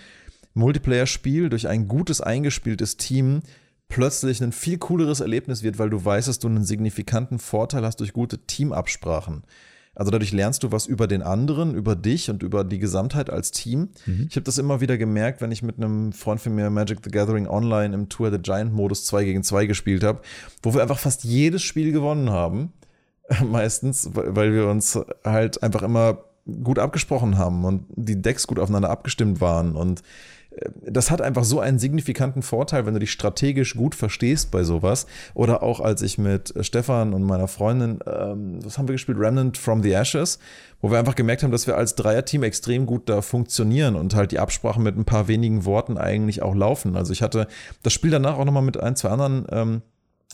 [0.54, 3.42] Multiplayer-Spiel durch ein gutes eingespieltes Team
[3.88, 8.00] plötzlich ein viel cooleres Erlebnis wird, weil du weißt, dass du einen signifikanten Vorteil hast
[8.00, 9.44] durch gute Teamabsprachen.
[9.94, 13.52] Also dadurch lernst du was über den anderen, über dich und über die Gesamtheit als
[13.52, 13.90] Team.
[14.06, 14.28] Mhm.
[14.30, 17.12] Ich habe das immer wieder gemerkt, wenn ich mit einem Freund von mir Magic the
[17.12, 20.22] Gathering Online im Tour the Giant Modus 2 gegen 2 gespielt habe,
[20.64, 22.72] wo wir einfach fast jedes Spiel gewonnen haben.
[23.46, 26.20] Meistens, weil wir uns halt einfach immer
[26.64, 30.02] gut abgesprochen haben und die Decks gut aufeinander abgestimmt waren und
[30.50, 34.64] äh, das hat einfach so einen signifikanten Vorteil, wenn du dich strategisch gut verstehst bei
[34.64, 35.06] sowas.
[35.36, 39.20] Oder auch als ich mit Stefan und meiner Freundin, ähm, was haben wir gespielt?
[39.20, 40.40] Remnant from the Ashes,
[40.82, 44.32] wo wir einfach gemerkt haben, dass wir als Dreierteam extrem gut da funktionieren und halt
[44.32, 46.98] die Absprachen mit ein paar wenigen Worten eigentlich auch laufen.
[46.98, 47.48] Also ich hatte
[47.84, 49.82] das Spiel danach auch nochmal mit ein, zwei anderen ähm,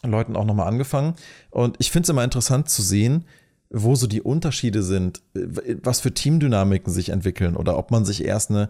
[0.03, 1.15] Leuten auch nochmal angefangen.
[1.49, 3.25] Und ich finde es immer interessant zu sehen,
[3.69, 8.49] wo so die Unterschiede sind, was für Teamdynamiken sich entwickeln oder ob man sich erst
[8.49, 8.69] eine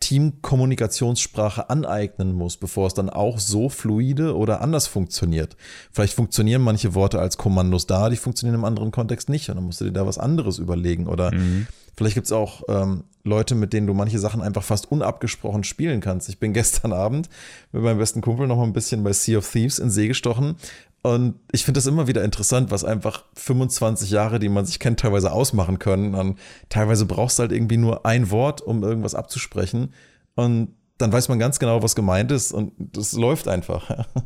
[0.00, 5.56] Teamkommunikationssprache aneignen muss, bevor es dann auch so fluide oder anders funktioniert.
[5.90, 9.64] Vielleicht funktionieren manche Worte als Kommandos da, die funktionieren im anderen Kontext nicht und dann
[9.64, 11.08] musst du dir da was anderes überlegen.
[11.08, 11.66] Oder mhm.
[11.96, 16.00] vielleicht gibt es auch ähm, Leute, mit denen du manche Sachen einfach fast unabgesprochen spielen
[16.00, 16.28] kannst.
[16.28, 17.28] Ich bin gestern Abend
[17.72, 20.56] mit meinem besten Kumpel noch mal ein bisschen bei Sea of Thieves in See gestochen
[21.02, 25.00] und ich finde das immer wieder interessant, was einfach 25 Jahre, die man sich kennt,
[25.00, 26.14] teilweise ausmachen können.
[26.14, 29.94] Und teilweise brauchst du halt irgendwie nur ein Wort, um irgendwas abzusprechen.
[30.34, 34.06] Und dann weiß man ganz genau, was gemeint ist und das läuft einfach.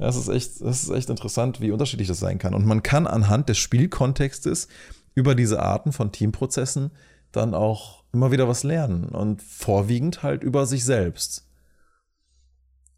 [0.00, 2.54] Das ist echt, das ist echt interessant, wie unterschiedlich das sein kann.
[2.54, 4.68] Und man kann anhand des Spielkontextes
[5.16, 6.92] über diese Arten von Teamprozessen
[7.32, 11.48] dann auch immer wieder was lernen und vorwiegend halt über sich selbst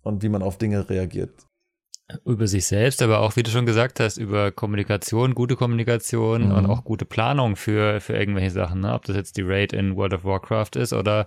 [0.02, 1.46] und wie man auf Dinge reagiert
[2.25, 6.53] über sich selbst, aber auch, wie du schon gesagt hast, über Kommunikation, gute Kommunikation mhm.
[6.53, 8.81] und auch gute Planung für, für irgendwelche Sachen.
[8.81, 8.94] Ne?
[8.94, 11.27] Ob das jetzt die Raid in World of Warcraft ist oder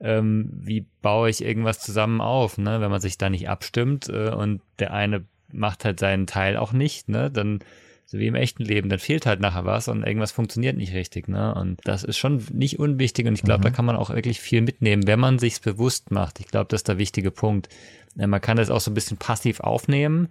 [0.00, 2.80] ähm, wie baue ich irgendwas zusammen auf, ne?
[2.80, 6.72] wenn man sich da nicht abstimmt äh, und der eine macht halt seinen Teil auch
[6.72, 7.30] nicht, ne?
[7.30, 7.60] dann
[8.06, 11.28] so wie im echten Leben, dann fehlt halt nachher was und irgendwas funktioniert nicht richtig,
[11.28, 11.54] ne?
[11.54, 13.64] Und das ist schon nicht unwichtig und ich glaube, mhm.
[13.64, 16.40] da kann man auch wirklich viel mitnehmen, wenn man sich's bewusst macht.
[16.40, 17.68] Ich glaube, das ist der wichtige Punkt.
[18.14, 20.28] Man kann das auch so ein bisschen passiv aufnehmen,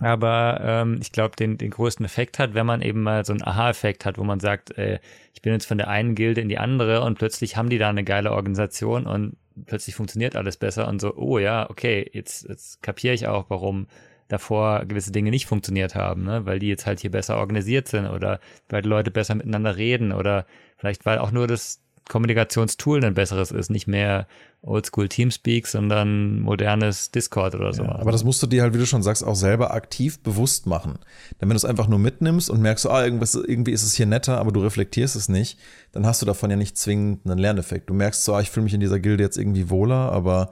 [0.00, 3.42] aber ähm, ich glaube, den, den größten Effekt hat, wenn man eben mal so einen
[3.42, 4.98] Aha-Effekt hat, wo man sagt, äh,
[5.34, 7.90] ich bin jetzt von der einen Gilde in die andere und plötzlich haben die da
[7.90, 12.82] eine geile Organisation und plötzlich funktioniert alles besser und so, oh ja, okay, jetzt, jetzt
[12.82, 13.88] kapiere ich auch, warum
[14.30, 16.46] davor gewisse Dinge nicht funktioniert haben, ne?
[16.46, 20.12] weil die jetzt halt hier besser organisiert sind oder weil die Leute besser miteinander reden
[20.12, 24.26] oder vielleicht weil auch nur das Kommunikationstool ein besseres ist, nicht mehr
[24.62, 27.84] Oldschool Teamspeak, sondern modernes Discord oder so.
[27.84, 30.66] Ja, aber das musst du dir halt, wie du schon sagst, auch selber aktiv bewusst
[30.66, 30.98] machen.
[31.40, 34.06] Denn wenn du es einfach nur mitnimmst und merkst, ah, irgendwas, irgendwie ist es hier
[34.06, 35.58] netter, aber du reflektierst es nicht,
[35.92, 37.88] dann hast du davon ja nicht zwingend einen Lerneffekt.
[37.88, 40.50] Du merkst so, ah, ich fühle mich in dieser Gilde jetzt irgendwie wohler, aber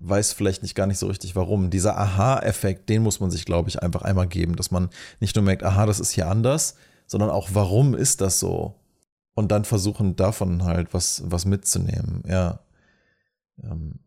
[0.00, 1.70] weiß vielleicht nicht gar nicht so richtig warum.
[1.70, 5.44] Dieser Aha-Effekt, den muss man sich, glaube ich, einfach einmal geben, dass man nicht nur
[5.44, 8.74] merkt, aha, das ist hier anders, sondern auch, warum ist das so?
[9.36, 12.60] und dann versuchen davon halt was, was mitzunehmen, ja.
[13.62, 14.00] Ähm,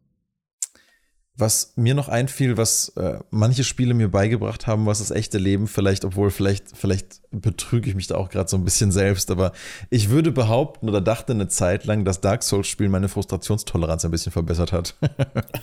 [1.39, 5.67] was mir noch einfiel, was äh, manche Spiele mir beigebracht haben, was das echte Leben
[5.67, 9.53] vielleicht, obwohl vielleicht, vielleicht betrüge ich mich da auch gerade so ein bisschen selbst, aber
[9.89, 14.31] ich würde behaupten oder dachte eine Zeit lang, dass Dark Souls-Spiel meine Frustrationstoleranz ein bisschen
[14.31, 14.95] verbessert hat.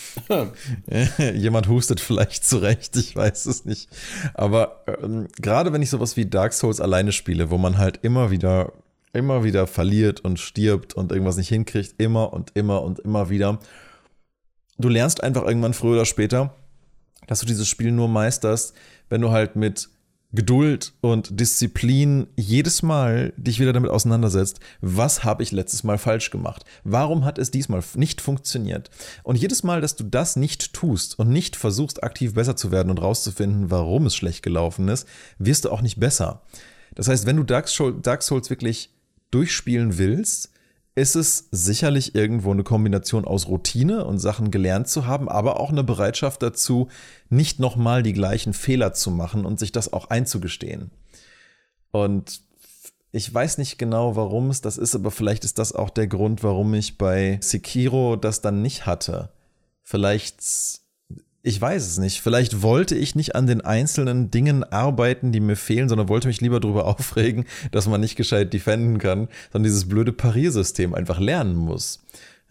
[1.34, 3.90] Jemand hustet vielleicht zurecht, ich weiß es nicht.
[4.34, 8.32] Aber ähm, gerade wenn ich sowas wie Dark Souls alleine spiele, wo man halt immer
[8.32, 8.74] wieder
[9.14, 13.60] immer wieder verliert und stirbt und irgendwas nicht hinkriegt, immer und immer und immer wieder.
[14.82, 16.56] Du lernst einfach irgendwann früher oder später,
[17.28, 18.74] dass du dieses Spiel nur meisterst,
[19.10, 19.90] wenn du halt mit
[20.34, 26.32] Geduld und Disziplin jedes Mal dich wieder damit auseinandersetzt, was habe ich letztes Mal falsch
[26.32, 26.64] gemacht?
[26.86, 28.90] Warum hat es diesmal nicht funktioniert?
[29.24, 32.90] Und jedes Mal, dass du das nicht tust und nicht versuchst, aktiv besser zu werden
[32.90, 35.06] und rauszufinden, warum es schlecht gelaufen ist,
[35.38, 36.42] wirst du auch nicht besser.
[36.96, 38.90] Das heißt, wenn du Dark Souls wirklich
[39.32, 40.50] durchspielen willst,
[40.94, 45.70] ist es sicherlich irgendwo eine Kombination aus Routine und Sachen gelernt zu haben, aber auch
[45.70, 46.90] eine Bereitschaft dazu,
[47.30, 50.92] nicht nochmal die gleichen Fehler zu machen und sich das auch einzugestehen.
[51.92, 52.42] Und
[53.14, 56.44] ich weiß nicht genau, warum es das ist, aber vielleicht ist das auch der Grund,
[56.44, 59.32] warum ich bei Sekiro das dann nicht hatte.
[59.84, 60.42] Vielleicht
[61.44, 62.22] ich weiß es nicht.
[62.22, 66.42] Vielleicht wollte ich nicht an den einzelnen Dingen arbeiten, die mir fehlen, sondern wollte mich
[66.42, 71.56] lieber darüber aufregen, dass man nicht gescheit defenden kann, sondern dieses blöde Pariersystem einfach lernen
[71.56, 72.00] muss.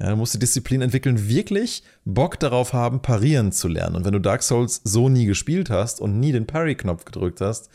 [0.00, 3.96] Ja, du musst die Disziplin entwickeln, wirklich Bock darauf haben, parieren zu lernen.
[3.96, 7.68] Und wenn du Dark Souls so nie gespielt hast und nie den Parry-Knopf gedrückt hast,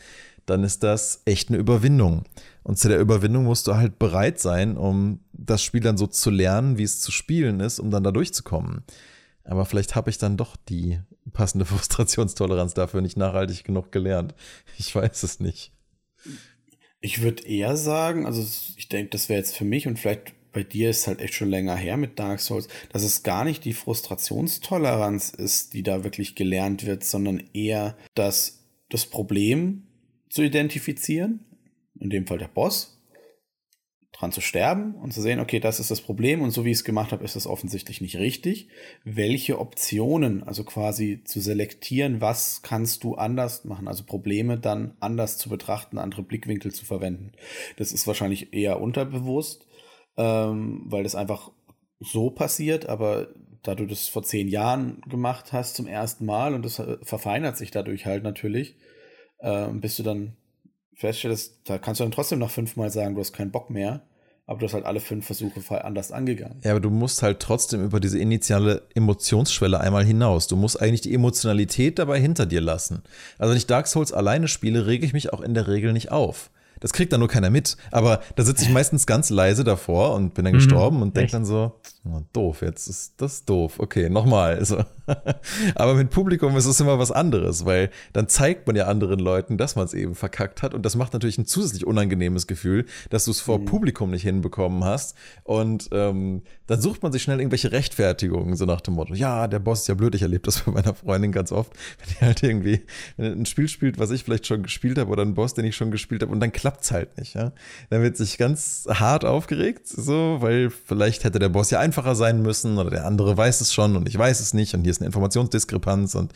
[0.44, 2.24] dann ist das echt eine Überwindung.
[2.62, 6.30] Und zu der Überwindung musst du halt bereit sein, um das Spiel dann so zu
[6.30, 8.82] lernen, wie es zu spielen ist, um dann da durchzukommen.
[9.46, 11.00] Aber vielleicht habe ich dann doch die
[11.32, 14.34] passende Frustrationstoleranz dafür nicht nachhaltig genug gelernt.
[14.78, 15.72] Ich weiß es nicht.
[17.00, 18.44] Ich würde eher sagen, also
[18.76, 21.50] ich denke, das wäre jetzt für mich und vielleicht bei dir ist halt echt schon
[21.50, 26.34] länger her mit Dark Souls, dass es gar nicht die Frustrationstoleranz ist, die da wirklich
[26.34, 29.82] gelernt wird, sondern eher das, das Problem
[30.30, 31.44] zu identifizieren,
[32.00, 32.95] in dem Fall der Boss,
[34.18, 36.78] dran zu sterben und zu sehen, okay, das ist das Problem und so wie ich
[36.78, 38.68] es gemacht habe, ist das offensichtlich nicht richtig.
[39.04, 45.36] Welche Optionen, also quasi zu selektieren, was kannst du anders machen, also Probleme dann anders
[45.36, 47.32] zu betrachten, andere Blickwinkel zu verwenden.
[47.76, 49.66] Das ist wahrscheinlich eher unterbewusst,
[50.16, 51.50] ähm, weil das einfach
[52.00, 53.28] so passiert, aber
[53.62, 57.58] da du das vor zehn Jahren gemacht hast zum ersten Mal und das äh, verfeinert
[57.58, 58.76] sich dadurch halt natürlich,
[59.40, 60.36] äh, bist du dann
[60.96, 64.02] feststellst, da kannst du dann trotzdem noch fünfmal sagen, du hast keinen Bock mehr,
[64.46, 66.60] aber du hast halt alle fünf Versuche anders angegangen.
[66.64, 70.46] Ja, aber du musst halt trotzdem über diese initiale Emotionsschwelle einmal hinaus.
[70.46, 73.02] Du musst eigentlich die Emotionalität dabei hinter dir lassen.
[73.38, 76.12] Also wenn ich Dark Souls alleine spiele, rege ich mich auch in der Regel nicht
[76.12, 76.50] auf.
[76.80, 77.76] Das kriegt dann nur keiner mit.
[77.90, 80.58] Aber da sitze ich meistens ganz leise davor und bin dann mhm.
[80.58, 81.72] gestorben und denke dann so,
[82.04, 83.74] oh, doof, jetzt ist das doof.
[83.78, 84.56] Okay, nochmal.
[84.56, 84.84] Also.
[85.74, 89.56] Aber mit Publikum ist es immer was anderes, weil dann zeigt man ja anderen Leuten,
[89.56, 90.74] dass man es eben verkackt hat.
[90.74, 93.64] Und das macht natürlich ein zusätzlich unangenehmes Gefühl, dass du es vor mhm.
[93.66, 95.16] Publikum nicht hinbekommen hast.
[95.44, 99.58] Und ähm, dann sucht man sich schnell irgendwelche Rechtfertigungen, so nach dem Motto, ja, der
[99.58, 102.42] Boss ist ja blöd, ich erlebe das bei meiner Freundin ganz oft, wenn die halt
[102.42, 102.82] irgendwie
[103.18, 105.90] ein Spiel spielt, was ich vielleicht schon gespielt habe, oder ein Boss, den ich schon
[105.90, 107.52] gespielt habe, und dann klappt's halt nicht, ja.
[107.90, 112.42] Dann wird sich ganz hart aufgeregt, so, weil vielleicht hätte der Boss ja einfacher sein
[112.42, 115.00] müssen, oder der andere weiß es schon und ich weiß es nicht, und hier ist
[115.00, 116.32] eine Informationsdiskrepanz, und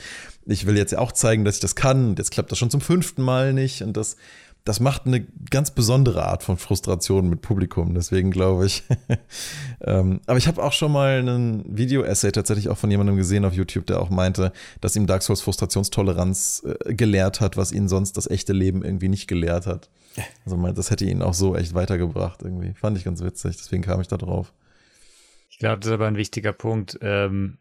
[0.46, 2.70] ich will jetzt ja auch zeigen, dass ich das kann, und jetzt klappt das schon
[2.70, 4.16] zum fünften Mal nicht, und das
[4.64, 7.94] das macht eine ganz besondere Art von Frustration mit Publikum.
[7.94, 8.82] Deswegen glaube ich.
[9.80, 13.54] ähm, aber ich habe auch schon mal ein Video-Essay tatsächlich auch von jemandem gesehen auf
[13.54, 18.16] YouTube, der auch meinte, dass ihm Dark Souls Frustrationstoleranz äh, gelehrt hat, was ihn sonst
[18.16, 19.88] das echte Leben irgendwie nicht gelehrt hat.
[20.44, 22.74] Also meint, das hätte ihn auch so echt weitergebracht irgendwie.
[22.74, 24.52] Fand ich ganz witzig, deswegen kam ich da drauf.
[25.48, 26.98] Ich glaube, das ist aber ein wichtiger Punkt.
[27.00, 27.58] Ähm,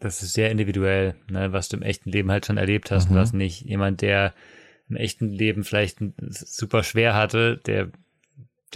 [0.00, 3.16] das ist sehr individuell, ne, was du im echten Leben halt schon erlebt hast mhm.
[3.16, 3.62] und was nicht.
[3.62, 4.34] Jemand, der
[4.94, 7.90] im echten Leben vielleicht super schwer hatte, der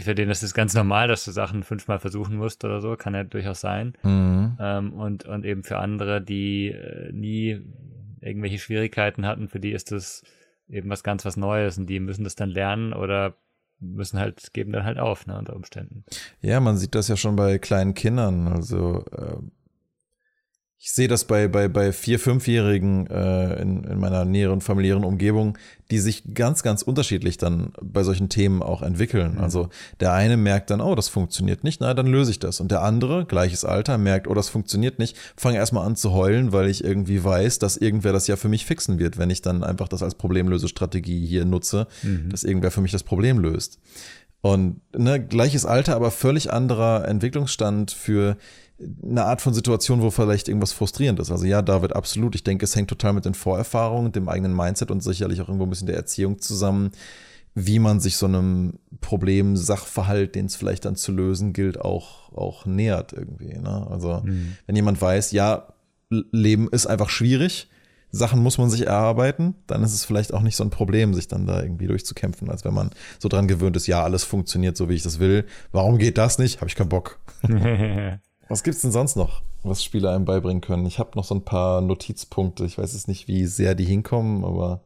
[0.01, 3.15] für den ist es ganz normal, dass du Sachen fünfmal versuchen musst oder so, kann
[3.15, 3.95] ja durchaus sein.
[4.05, 4.57] Mhm.
[4.61, 7.61] Ähm, und, und eben für andere, die äh, nie
[8.21, 10.23] irgendwelche Schwierigkeiten hatten, für die ist das
[10.69, 13.35] eben was ganz was Neues und die müssen das dann lernen oder
[13.81, 16.05] müssen halt, geben dann halt auf, ne, unter Umständen.
[16.41, 18.49] Ja, man sieht das ja schon bei kleinen Kindern.
[18.49, 19.37] Also äh,
[20.81, 25.59] ich sehe das bei, bei, bei vier, fünfjährigen äh, in, in meiner näheren familiären Umgebung,
[25.91, 29.35] die sich ganz, ganz unterschiedlich dann bei solchen Themen auch entwickeln.
[29.35, 29.41] Mhm.
[29.41, 32.61] Also der eine merkt dann, oh, das funktioniert nicht, na, dann löse ich das.
[32.61, 36.53] Und der andere, gleiches Alter, merkt, oh, das funktioniert nicht, fange erstmal an zu heulen,
[36.53, 39.65] weil ich irgendwie weiß, dass irgendwer das ja für mich fixen wird, wenn ich dann
[39.65, 42.31] einfach das als Problemlösestrategie hier nutze, mhm.
[42.31, 43.81] dass irgendwer für mich das Problem löst.
[44.41, 48.37] Und ne, gleiches Alter, aber völlig anderer Entwicklungsstand für
[49.03, 51.31] eine Art von Situation, wo vielleicht irgendwas frustrierend ist.
[51.31, 52.35] Also ja, David, absolut.
[52.35, 55.67] Ich denke, es hängt total mit den Vorerfahrungen, dem eigenen Mindset und sicherlich auch irgendwo
[55.67, 56.93] ein bisschen der Erziehung zusammen,
[57.55, 62.33] wie man sich so einem Problem, Sachverhalt, den es vielleicht dann zu lösen gilt, auch,
[62.33, 63.59] auch nähert irgendwie.
[63.59, 63.87] Ne?
[63.91, 64.57] Also mhm.
[64.67, 65.67] wenn jemand weiß, ja,
[66.11, 67.69] Leben ist einfach schwierig,
[68.11, 71.29] Sachen muss man sich erarbeiten, dann ist es vielleicht auch nicht so ein Problem, sich
[71.29, 74.89] dann da irgendwie durchzukämpfen, als wenn man so dran gewöhnt ist, ja, alles funktioniert so,
[74.89, 75.45] wie ich das will.
[75.73, 76.61] Warum geht das nicht?
[76.61, 77.19] Habe ich keinen Bock.
[78.49, 80.87] Was gibt's denn sonst noch, was Spieler einem beibringen können?
[80.87, 82.65] Ich habe noch so ein paar Notizpunkte.
[82.65, 84.81] Ich weiß jetzt nicht, wie sehr die hinkommen, aber.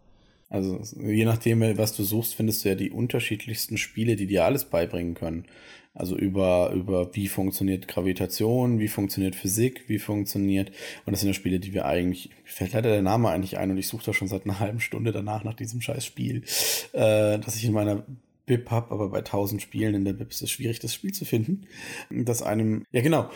[0.48, 4.64] Also je nachdem, was du suchst, findest du ja die unterschiedlichsten Spiele, die dir alles
[4.64, 5.46] beibringen können.
[5.94, 10.70] Also über, über wie funktioniert Gravitation, wie funktioniert Physik, wie funktioniert.
[11.04, 13.78] Und das sind ja Spiele, die wir eigentlich, fällt leider der Name eigentlich ein und
[13.78, 16.44] ich suche da schon seit einer halben Stunde danach nach diesem scheiß Spiel,
[16.92, 18.04] äh, dass ich in meiner
[18.46, 21.24] BIP habe, aber bei 1000 Spielen in der BIP ist es schwierig, das Spiel zu
[21.24, 21.66] finden.
[22.10, 23.30] Das einem, ja genau,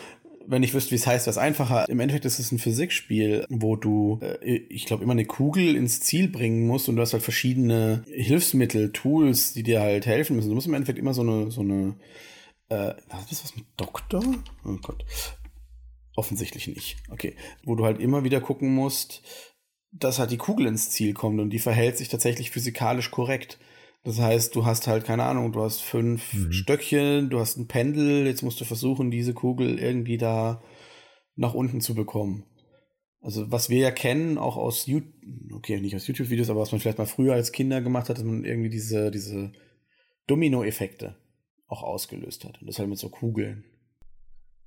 [0.47, 1.87] wenn ich wüsste, wie es heißt, wäre es einfacher.
[1.89, 5.99] Im Endeffekt ist es ein Physikspiel, wo du, äh, ich glaube, immer eine Kugel ins
[5.99, 10.49] Ziel bringen musst und du hast halt verschiedene Hilfsmittel, Tools, die dir halt helfen müssen.
[10.49, 11.95] Du musst im Endeffekt immer so eine, so eine,
[12.69, 14.23] äh, hat das was mit Doktor?
[14.65, 15.05] Oh Gott.
[16.15, 16.97] Offensichtlich nicht.
[17.09, 17.35] Okay.
[17.63, 19.21] Wo du halt immer wieder gucken musst,
[19.91, 23.59] dass halt die Kugel ins Ziel kommt und die verhält sich tatsächlich physikalisch korrekt.
[24.03, 26.51] Das heißt, du hast halt, keine Ahnung, du hast fünf mhm.
[26.51, 30.61] Stöckchen, du hast ein Pendel, jetzt musst du versuchen, diese Kugel irgendwie da
[31.35, 32.45] nach unten zu bekommen.
[33.21, 35.11] Also, was wir ja kennen, auch aus YouTube,
[35.51, 38.23] okay, nicht aus YouTube-Videos, aber was man vielleicht mal früher als Kinder gemacht hat, dass
[38.23, 39.51] man irgendwie diese, diese
[40.27, 41.15] Domino-Effekte
[41.67, 42.61] auch ausgelöst hat.
[42.61, 43.65] Und das halt mit so Kugeln.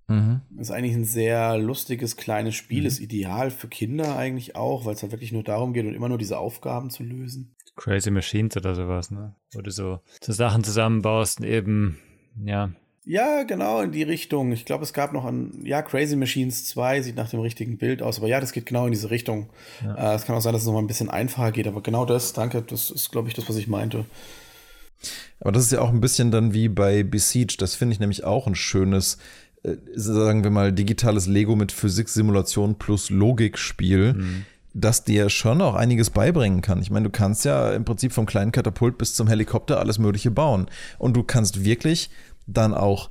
[0.09, 0.43] Mhm.
[0.51, 2.87] Das ist eigentlich ein sehr lustiges, kleines Spiel, mhm.
[2.87, 6.09] ist ideal für Kinder eigentlich auch, weil es halt wirklich nur darum geht und immer
[6.09, 7.55] nur diese Aufgaben zu lösen.
[7.81, 9.35] Crazy Machines oder sowas, ne?
[9.53, 11.99] Wo du so, so Sachen zusammenbaust und eben,
[12.45, 12.71] ja.
[13.07, 14.53] Ja, genau in die Richtung.
[14.53, 18.03] Ich glaube, es gab noch ein, ja, Crazy Machines 2 sieht nach dem richtigen Bild
[18.03, 19.49] aus, aber ja, das geht genau in diese Richtung.
[19.83, 20.13] Ja.
[20.13, 22.05] Äh, es kann auch sein, dass es noch mal ein bisschen einfacher geht, aber genau
[22.05, 24.05] das, danke, das ist, glaube ich, das, was ich meinte.
[25.41, 27.55] Aber das ist ja auch ein bisschen dann wie bei Besiege.
[27.59, 29.17] Das finde ich nämlich auch ein schönes,
[29.63, 34.13] äh, sagen wir mal, digitales Lego mit Physik-Simulation plus Logikspiel.
[34.13, 36.81] Mhm das dir schon auch einiges beibringen kann.
[36.81, 40.31] Ich meine, du kannst ja im Prinzip vom kleinen Katapult bis zum Helikopter alles Mögliche
[40.31, 40.67] bauen.
[40.99, 42.11] Und du kannst wirklich
[42.47, 43.11] dann auch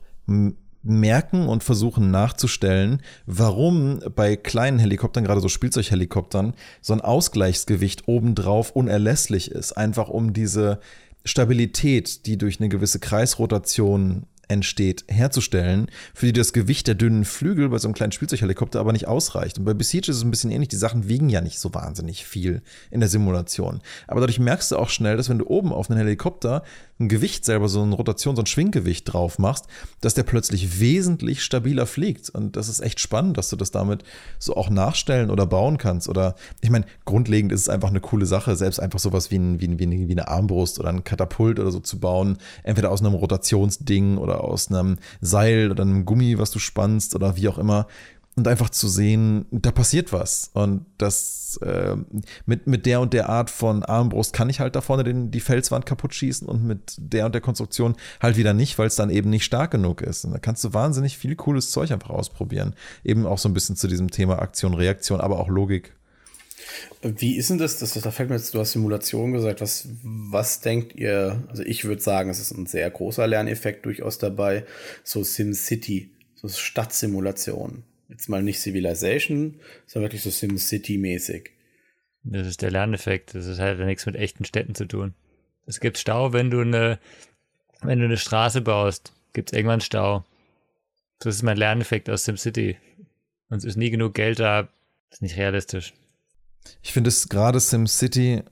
[0.81, 8.71] merken und versuchen nachzustellen, warum bei kleinen Helikoptern, gerade so Spielzeughelikoptern, so ein Ausgleichsgewicht obendrauf
[8.71, 9.73] unerlässlich ist.
[9.73, 10.79] Einfach um diese
[11.25, 17.69] Stabilität, die durch eine gewisse Kreisrotation entsteht, herzustellen, für die das Gewicht der dünnen Flügel
[17.69, 19.57] bei so einem kleinen Spielzeughelikopter aber nicht ausreicht.
[19.59, 20.69] Und bei Besiege ist es ein bisschen ähnlich.
[20.69, 23.81] Die Sachen wiegen ja nicht so wahnsinnig viel in der Simulation.
[24.07, 26.63] Aber dadurch merkst du auch schnell, dass wenn du oben auf einem Helikopter
[26.99, 29.67] ein Gewicht selber, so eine Rotation, so ein Schwinggewicht drauf machst,
[30.01, 32.29] dass der plötzlich wesentlich stabiler fliegt.
[32.29, 34.03] Und das ist echt spannend, dass du das damit
[34.37, 36.09] so auch nachstellen oder bauen kannst.
[36.09, 39.61] Oder ich meine, grundlegend ist es einfach eine coole Sache, selbst einfach sowas wie, ein,
[39.61, 42.37] wie, ein, wie eine Armbrust oder ein Katapult oder so zu bauen.
[42.63, 47.37] Entweder aus einem Rotationsding oder aus einem Seil oder einem Gummi, was du spannst oder
[47.37, 47.87] wie auch immer
[48.35, 50.49] und einfach zu sehen, da passiert was.
[50.53, 51.95] Und das äh,
[52.45, 55.41] mit, mit der und der Art von Armbrust kann ich halt da vorne den, die
[55.41, 59.09] Felswand kaputt schießen und mit der und der Konstruktion halt wieder nicht, weil es dann
[59.09, 60.25] eben nicht stark genug ist.
[60.25, 62.75] Und da kannst du wahnsinnig viel cooles Zeug einfach ausprobieren.
[63.03, 65.93] Eben auch so ein bisschen zu diesem Thema Aktion, Reaktion, aber auch Logik.
[67.01, 67.79] Wie ist denn das?
[67.79, 69.61] das da fällt mir jetzt, du hast Simulation gesagt.
[69.61, 71.43] Was, was denkt ihr?
[71.49, 74.65] Also ich würde sagen, es ist ein sehr großer Lerneffekt durchaus dabei.
[75.03, 77.83] So SimCity, so Stadtsimulation.
[78.09, 81.51] Jetzt mal nicht Civilization, sondern wirklich so SimCity-mäßig.
[82.23, 83.35] Das ist der Lerneffekt.
[83.35, 85.13] Das ist halt nichts mit echten Städten zu tun.
[85.67, 86.99] Es gibt Stau, wenn du eine,
[87.81, 90.25] wenn du eine Straße baust, gibt es irgendwann Stau.
[91.19, 92.77] Das ist mein Lerneffekt aus SimCity.
[93.49, 94.63] Und es ist nie genug Geld da.
[95.09, 95.93] Das ist nicht realistisch.
[96.81, 98.43] Ich finde es gerade SimCity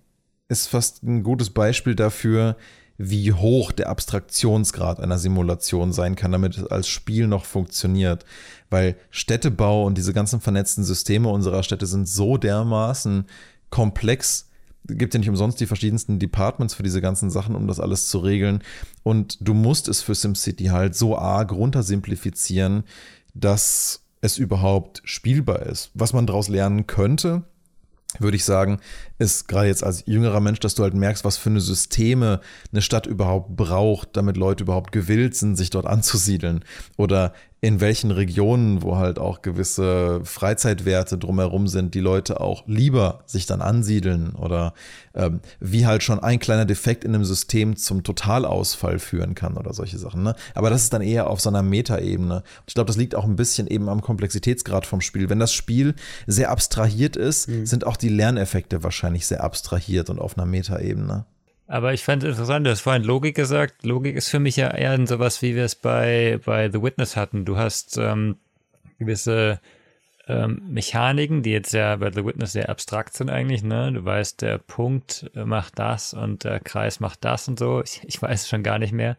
[0.50, 2.58] ist fast ein gutes Beispiel dafür,
[2.98, 8.26] wie hoch der Abstraktionsgrad einer Simulation sein kann, damit es als Spiel noch funktioniert.
[8.70, 13.26] Weil Städtebau und diese ganzen vernetzten Systeme unserer Städte sind so dermaßen
[13.70, 14.50] komplex.
[14.90, 18.08] Es gibt ja nicht umsonst die verschiedensten Departments für diese ganzen Sachen, um das alles
[18.08, 18.64] zu regeln.
[19.04, 22.84] Und du musst es für SimCity halt so arg runtersimplifizieren,
[23.34, 25.92] dass es überhaupt spielbar ist.
[25.94, 27.44] Was man daraus lernen könnte,
[28.20, 28.80] würde ich sagen,
[29.20, 32.40] ist gerade jetzt als jüngerer Mensch, dass du halt merkst, was für eine Systeme
[32.72, 36.64] eine Stadt überhaupt braucht, damit Leute überhaupt gewillt sind, sich dort anzusiedeln.
[36.96, 37.34] Oder
[37.68, 43.46] in welchen Regionen, wo halt auch gewisse Freizeitwerte drumherum sind, die Leute auch lieber sich
[43.46, 44.74] dann ansiedeln oder
[45.14, 49.74] ähm, wie halt schon ein kleiner Defekt in einem System zum Totalausfall führen kann oder
[49.74, 50.24] solche Sachen.
[50.24, 50.34] Ne?
[50.56, 52.42] Aber das ist dann eher auf so einer Metaebene.
[52.68, 55.30] Ich glaube, das liegt auch ein bisschen eben am Komplexitätsgrad vom Spiel.
[55.30, 55.96] Wenn das Spiel
[56.26, 57.66] sehr abstrahiert ist, mhm.
[57.66, 61.26] sind auch die Lerneffekte wahrscheinlich sehr abstrahiert und auf einer Metaebene.
[61.68, 63.86] Aber ich fand es interessant, du hast vorhin Logik gesagt.
[63.86, 67.44] Logik ist für mich ja eher sowas, wie wir es bei, bei The Witness hatten.
[67.44, 68.38] Du hast ähm,
[68.98, 69.60] gewisse
[70.28, 73.64] ähm, Mechaniken, die jetzt ja bei The Witness sehr abstrakt sind eigentlich.
[73.64, 73.92] Ne?
[73.92, 77.82] Du weißt, der Punkt macht das und der Kreis macht das und so.
[77.84, 79.18] Ich, ich weiß es schon gar nicht mehr.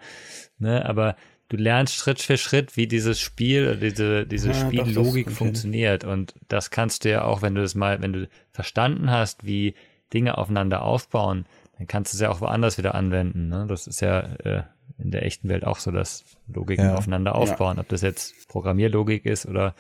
[0.59, 0.87] Ne?
[0.87, 1.17] Aber
[1.51, 6.05] du lernst Schritt für Schritt, wie dieses Spiel, diese, diese ja, Spiellogik funktioniert.
[6.05, 9.75] Und das kannst du ja auch, wenn du es mal, wenn du verstanden hast, wie
[10.13, 11.47] Dinge aufeinander aufbauen,
[11.79, 13.49] dann kannst du es ja auch woanders wieder anwenden.
[13.49, 13.67] Ne?
[13.69, 14.63] Das ist ja äh,
[14.99, 16.95] in der echten Welt auch so, dass Logiken ja.
[16.97, 17.77] aufeinander aufbauen.
[17.77, 17.83] Ja.
[17.83, 19.75] Ob das jetzt Programmierlogik ist oder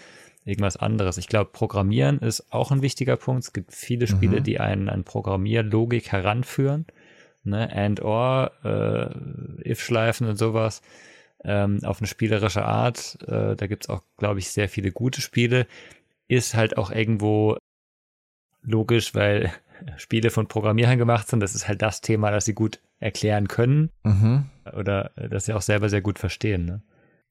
[0.44, 1.18] irgendwas anderes.
[1.18, 3.44] Ich glaube, Programmieren ist auch ein wichtiger Punkt.
[3.44, 4.44] Es gibt viele Spiele, mhm.
[4.44, 6.86] die einen an Programmierlogik heranführen.
[7.42, 7.68] Ne?
[7.74, 10.82] And-or, äh, If-Schleifen und sowas.
[11.44, 13.18] Ähm, auf eine spielerische Art.
[13.26, 15.66] Äh, da gibt es auch, glaube ich, sehr viele gute Spiele.
[16.28, 17.56] Ist halt auch irgendwo
[18.62, 19.52] logisch, weil
[19.96, 21.40] Spiele von Programmierern gemacht sind.
[21.40, 24.46] Das ist halt das Thema, das sie gut erklären können mhm.
[24.76, 26.64] oder das sie auch selber sehr gut verstehen.
[26.64, 26.82] Ne?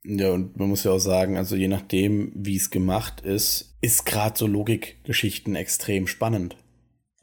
[0.03, 4.05] Ja, und man muss ja auch sagen, also je nachdem, wie es gemacht ist, ist
[4.05, 6.55] gerade so Logikgeschichten extrem spannend.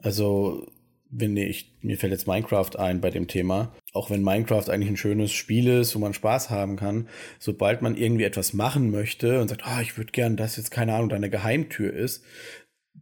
[0.03, 0.66] Also,
[1.09, 4.97] wenn ich, mir fällt jetzt Minecraft ein bei dem Thema, auch wenn Minecraft eigentlich ein
[4.97, 7.09] schönes Spiel ist, wo man Spaß haben kann,
[7.39, 10.70] sobald man irgendwie etwas machen möchte und sagt, ah, oh, ich würde gern, dass jetzt
[10.70, 12.25] keine Ahnung, deine Geheimtür ist,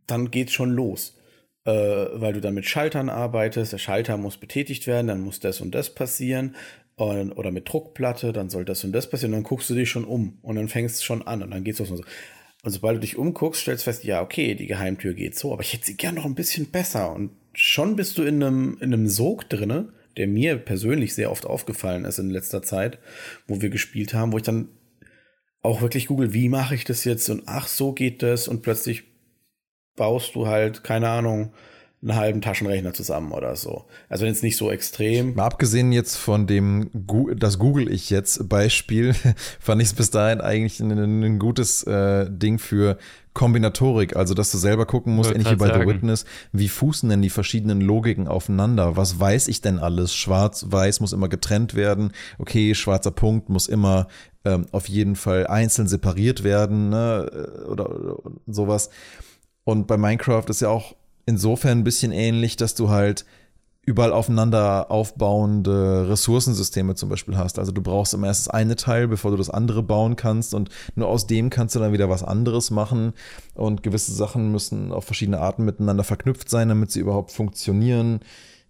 [0.07, 1.22] dann geht's schon los äh,
[1.71, 3.73] weil du dann mit Schaltern arbeitest.
[3.73, 6.57] Der Schalter muss betätigt werden, dann muss das und das passieren.
[6.97, 9.33] Und, oder mit Druckplatte, dann soll das und das passieren.
[9.33, 11.65] Und dann guckst du dich schon um und dann fängst du schon an und dann
[11.65, 12.05] geht's los und so.
[12.65, 15.63] Und sobald du dich umguckst, stellst du fest, ja, okay, die Geheimtür geht so, aber
[15.63, 17.13] ich hätte sie gern noch ein bisschen besser.
[17.13, 21.47] Und schon bist du in einem, in einem Sog drinne, der mir persönlich sehr oft
[21.47, 22.99] aufgefallen ist in letzter Zeit,
[23.49, 24.69] wo wir gespielt haben, wo ich dann
[25.61, 27.29] auch wirklich google, wie mache ich das jetzt?
[27.31, 28.47] Und ach, so geht das.
[28.47, 29.05] Und plötzlich
[29.97, 31.53] baust du halt, keine Ahnung,
[32.03, 33.85] einen halben Taschenrechner zusammen oder so.
[34.09, 35.35] Also jetzt nicht so extrem.
[35.35, 36.91] Mal abgesehen jetzt von dem,
[37.37, 39.15] das google ich jetzt Beispiel,
[39.61, 42.99] fand ich es bis dahin eigentlich ein, ein gutes äh, Ding für
[43.35, 45.83] Kombinatorik, also dass du selber gucken musst, ähnlich wie bei sagen.
[45.83, 48.97] The Witness, wie fußen denn die verschiedenen Logiken aufeinander?
[48.97, 50.13] Was weiß ich denn alles?
[50.13, 52.13] Schwarz, weiß muss immer getrennt werden.
[52.39, 54.09] Okay, schwarzer Punkt muss immer
[54.45, 57.31] ähm, auf jeden Fall einzeln separiert werden, ne?
[57.69, 58.17] oder, oder
[58.49, 58.91] sowas.
[59.65, 60.95] Und bei Minecraft ist ja auch
[61.27, 63.25] insofern ein bisschen ähnlich, dass du halt
[63.85, 67.59] überall aufeinander aufbauende Ressourcensysteme zum Beispiel hast.
[67.59, 70.69] Also du brauchst immer erst das eine Teil, bevor du das andere bauen kannst und
[70.95, 73.13] nur aus dem kannst du dann wieder was anderes machen
[73.55, 78.21] und gewisse Sachen müssen auf verschiedene Arten miteinander verknüpft sein, damit sie überhaupt funktionieren.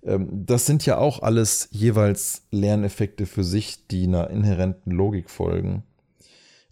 [0.03, 5.85] Ähm, das sind ja auch alles jeweils Lerneffekte für sich, die einer inhärenten Logik folgen.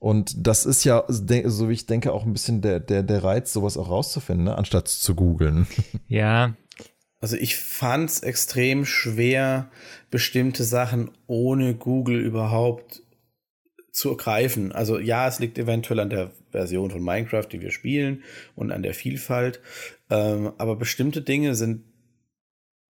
[0.01, 3.53] Und das ist ja, so wie ich denke, auch ein bisschen der, der, der Reiz,
[3.53, 4.57] sowas auch rauszufinden, ne?
[4.57, 5.69] anstatt zu googeln.
[6.09, 6.57] Ja,
[7.21, 9.71] also ich fand es extrem schwer,
[10.11, 13.03] bestimmte Sachen ohne Google überhaupt
[13.93, 14.73] zu ergreifen.
[14.73, 18.23] Also ja, es liegt eventuell an der Version von Minecraft, die wir spielen
[18.57, 19.61] und an der Vielfalt.
[20.09, 21.85] Ähm, aber bestimmte Dinge sind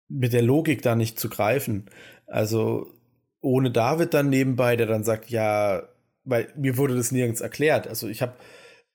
[0.09, 1.87] mit der Logik da nicht zu greifen.
[2.27, 2.95] Also
[3.41, 5.83] ohne David dann nebenbei, der dann sagt, ja,
[6.25, 7.87] weil mir wurde das nirgends erklärt.
[7.87, 8.35] Also ich habe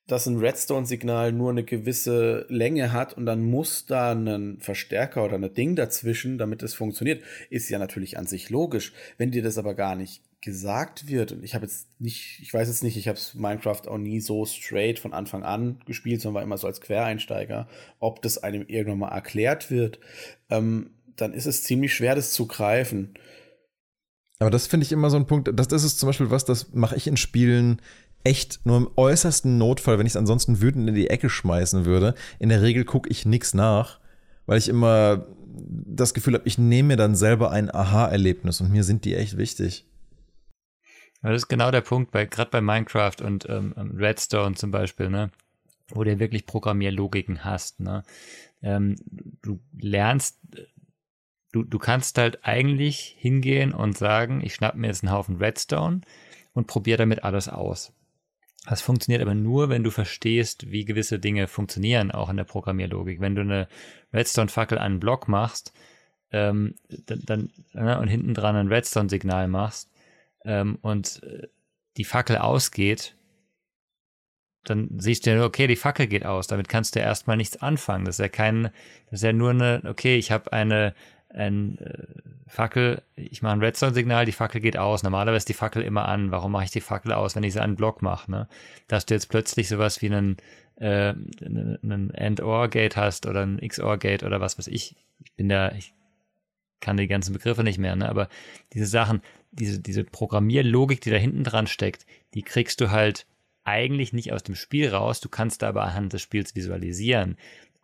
[0.07, 5.35] dass ein Redstone-Signal nur eine gewisse Länge hat und dann muss da ein Verstärker oder
[5.35, 8.93] ein Ding dazwischen, damit es funktioniert, ist ja natürlich an sich logisch.
[9.17, 12.69] Wenn dir das aber gar nicht gesagt wird, und ich habe jetzt nicht, ich weiß
[12.69, 16.43] jetzt nicht, ich habe Minecraft auch nie so straight von Anfang an gespielt, sondern war
[16.43, 17.67] immer so als Quereinsteiger,
[17.99, 19.99] ob das einem irgendwann mal erklärt wird,
[20.49, 23.15] ähm, dann ist es ziemlich schwer, das zu greifen.
[24.39, 26.73] Aber das finde ich immer so ein Punkt, das, das ist zum Beispiel was, das
[26.73, 27.81] mache ich in Spielen
[28.23, 32.13] echt nur im äußersten Notfall, wenn ich es ansonsten wütend in die Ecke schmeißen würde.
[32.39, 33.99] In der Regel gucke ich nichts nach,
[34.45, 35.25] weil ich immer
[35.59, 39.37] das Gefühl habe, ich nehme mir dann selber ein Aha-Erlebnis und mir sind die echt
[39.37, 39.85] wichtig.
[41.21, 45.31] Das ist genau der Punkt, bei, gerade bei Minecraft und ähm, Redstone zum Beispiel, ne?
[45.89, 47.79] wo du wirklich Programmierlogiken hast.
[47.79, 48.03] Ne?
[48.61, 48.95] Ähm,
[49.41, 50.37] du lernst,
[51.51, 56.01] du, du kannst halt eigentlich hingehen und sagen, ich schnapp mir jetzt einen Haufen Redstone
[56.53, 57.93] und probiere damit alles aus.
[58.65, 63.21] Das funktioniert aber nur, wenn du verstehst, wie gewisse Dinge funktionieren, auch in der Programmierlogik.
[63.21, 63.69] Wenn du eine
[64.13, 65.73] Redstone-Fackel an einen Block machst,
[66.31, 66.75] ähm,
[67.05, 69.89] dann, dann ne, und hinten dran ein Redstone-Signal machst
[70.43, 71.47] ähm, und äh,
[71.95, 73.15] die Fackel ausgeht,
[74.65, 76.47] dann siehst du ja nur, okay, die Fackel geht aus.
[76.47, 78.03] Damit kannst du ja erstmal nichts anfangen.
[78.03, 78.63] Das ist ja kein,
[79.05, 80.93] das ist ja nur eine, okay, ich habe eine
[81.29, 82.05] ein äh,
[82.47, 85.03] Fackel, ich mache ein Redstone-Signal, die Fackel geht aus.
[85.03, 86.31] Normalerweise ist die Fackel immer an.
[86.31, 88.31] Warum mache ich die Fackel aus, wenn ich sie an einen Block mache?
[88.31, 88.47] Ne?
[88.87, 90.37] Dass du jetzt plötzlich sowas wie einen,
[90.77, 91.13] äh,
[91.43, 94.95] einen AND-OR-Gate hast oder ein XOR-Gate oder was weiß ich.
[95.23, 95.93] Ich bin da, ich
[96.79, 98.07] kann die ganzen Begriffe nicht mehr, ne?
[98.07, 98.29] aber
[98.73, 99.21] diese Sachen,
[99.51, 103.25] diese, diese Programmierlogik, die da hinten dran steckt, die kriegst du halt
[103.67, 105.19] eigentlich nicht aus dem Spiel raus.
[105.19, 107.37] Du kannst da aber anhand des Spiels visualisieren.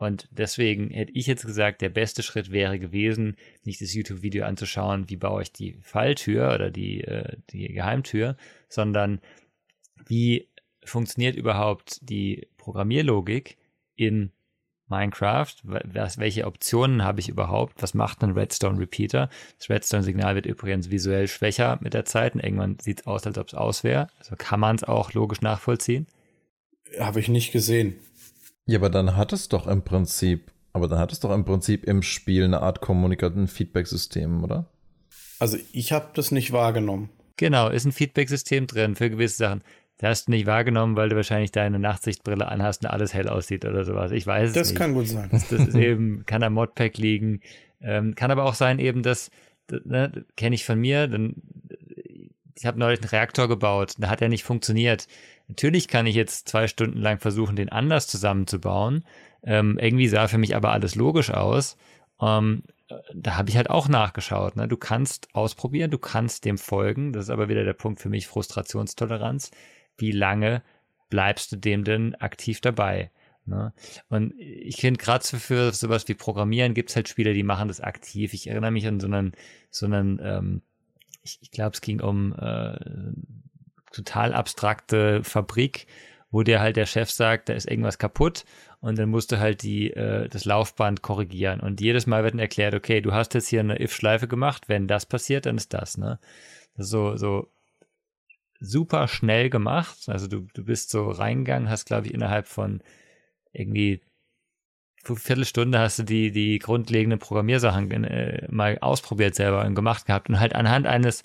[0.04, 5.10] Und deswegen hätte ich jetzt gesagt, der beste Schritt wäre gewesen, nicht das YouTube-Video anzuschauen,
[5.10, 8.36] wie baue ich die Falltür oder die, äh, die Geheimtür,
[8.68, 9.22] sondern
[10.06, 10.49] wie
[10.84, 13.56] funktioniert überhaupt die Programmierlogik
[13.95, 14.34] in
[14.89, 15.56] Minecraft?
[15.64, 17.82] Was, welche Optionen habe ich überhaupt?
[17.82, 19.30] Was macht ein Redstone Repeater?
[19.58, 23.38] Das Redstone-Signal wird übrigens visuell schwächer mit der Zeit und irgendwann sieht es aus, als
[23.38, 24.08] ob es aus wäre.
[24.20, 26.08] Also kann man es auch logisch nachvollziehen.
[26.99, 27.95] Habe ich nicht gesehen.
[28.66, 31.86] Ja, aber dann hat es doch im Prinzip, aber dann hat es doch im Prinzip
[31.86, 34.70] im Spiel eine Art Kommunikation, Feedback-System, oder?
[35.39, 37.09] Also ich habe das nicht wahrgenommen.
[37.38, 39.64] Genau, ist ein Feedback-System drin für gewisse Sachen.
[39.97, 43.66] Das hast du nicht wahrgenommen, weil du wahrscheinlich deine Nachtsichtbrille anhast und alles hell aussieht
[43.66, 44.11] oder sowas.
[44.11, 44.80] Ich weiß es das nicht.
[44.80, 45.30] Das kann gut sein.
[45.32, 47.41] Das, das ist eben, kann am Modpack liegen.
[47.82, 49.30] Ähm, kann aber auch sein eben, dass,
[49.68, 51.36] das, ne, kenne ich von mir, dann,
[52.56, 55.08] ich habe neulich einen Reaktor gebaut, da hat er nicht funktioniert.
[55.47, 59.06] Natürlich kann ich jetzt zwei Stunden lang versuchen, den anders zusammenzubauen.
[59.43, 61.78] Ähm, irgendwie sah für mich aber alles logisch aus.
[62.22, 62.64] Ähm,
[63.14, 64.56] da habe ich halt auch nachgeschaut.
[64.56, 64.68] Ne?
[64.68, 67.14] Du kannst ausprobieren, du kannst dem folgen.
[67.14, 69.51] Das ist aber wieder der Punkt für mich, Frustrationstoleranz.
[69.97, 70.62] Wie lange
[71.10, 73.12] bleibst du dem denn aktiv dabei?
[73.45, 73.74] Ne?
[74.10, 77.82] Und ich finde, gerade für sowas wie Programmieren gibt es halt Spieler, die machen das
[77.82, 78.34] aktiv.
[78.34, 79.34] Ich erinnere mich an so einen,
[79.70, 80.62] so einen ähm,
[81.24, 82.78] ich, ich glaube, es ging um äh,
[83.91, 85.88] total abstrakte Fabrik,
[86.32, 88.45] wo dir halt der Chef sagt, da ist irgendwas kaputt
[88.82, 91.59] und dann musst du halt die, äh, das Laufband korrigieren.
[91.59, 94.88] Und jedes Mal wird dann erklärt, okay, du hast jetzt hier eine if-Schleife gemacht, wenn
[94.88, 96.19] das passiert, dann ist das, ne?
[96.76, 97.49] Das ist so, so
[98.59, 99.97] super schnell gemacht.
[100.07, 102.82] Also du, du bist so reingegangen, hast, glaube ich, innerhalb von
[103.51, 104.01] irgendwie
[105.04, 110.39] Viertelstunde hast du die, die grundlegenden Programmiersachen äh, mal ausprobiert selber und gemacht gehabt und
[110.39, 111.24] halt anhand eines,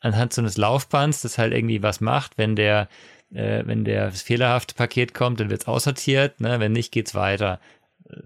[0.00, 2.88] anhand so eines Laufbands, das halt irgendwie was macht, wenn der,
[3.32, 6.60] äh, wenn der fehlerhafte Paket kommt, dann wird's aussortiert, ne?
[6.60, 7.60] wenn nicht, geht's weiter.
[8.08, 8.16] Äh,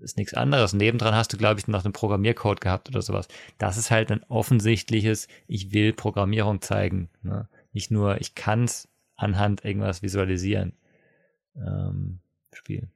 [0.00, 0.74] ist nichts anderes.
[0.74, 3.26] Nebendran hast du, glaube ich, noch einen Programmiercode gehabt oder sowas.
[3.58, 7.08] Das ist halt ein offensichtliches, ich will Programmierung zeigen.
[7.22, 7.48] Ne?
[7.72, 10.74] Nicht nur, ich kann's anhand irgendwas visualisieren.
[11.56, 12.20] Ähm,
[12.52, 12.88] Spiel.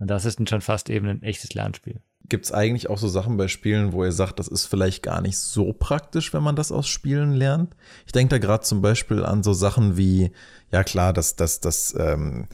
[0.00, 2.00] Und das ist dann schon fast eben ein echtes Lernspiel.
[2.28, 5.20] Gibt es eigentlich auch so Sachen bei Spielen, wo ihr sagt, das ist vielleicht gar
[5.20, 7.76] nicht so praktisch, wenn man das aus Spielen lernt?
[8.06, 10.30] Ich denke da gerade zum Beispiel an so Sachen wie,
[10.72, 12.46] ja klar, das, das, das ähm,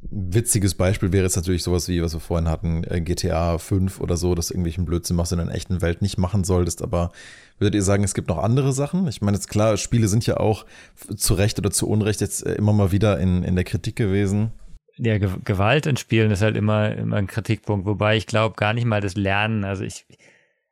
[0.00, 4.16] witziges Beispiel wäre jetzt natürlich sowas wie, was wir vorhin hatten, äh, GTA 5 oder
[4.16, 7.10] so, dass du irgendwelchen Blödsinn machst in der echten Welt nicht machen solltest, aber
[7.58, 9.06] würdet ihr sagen, es gibt noch andere Sachen?
[9.08, 10.64] Ich meine, jetzt klar, Spiele sind ja auch
[11.16, 14.52] zu Recht oder zu Unrecht jetzt äh, immer mal wieder in, in der Kritik gewesen
[14.98, 18.72] ja, Ge Gewalt in Spielen ist halt immer, immer ein Kritikpunkt, wobei ich glaube gar
[18.72, 19.64] nicht mal das Lernen.
[19.64, 20.06] Also ich,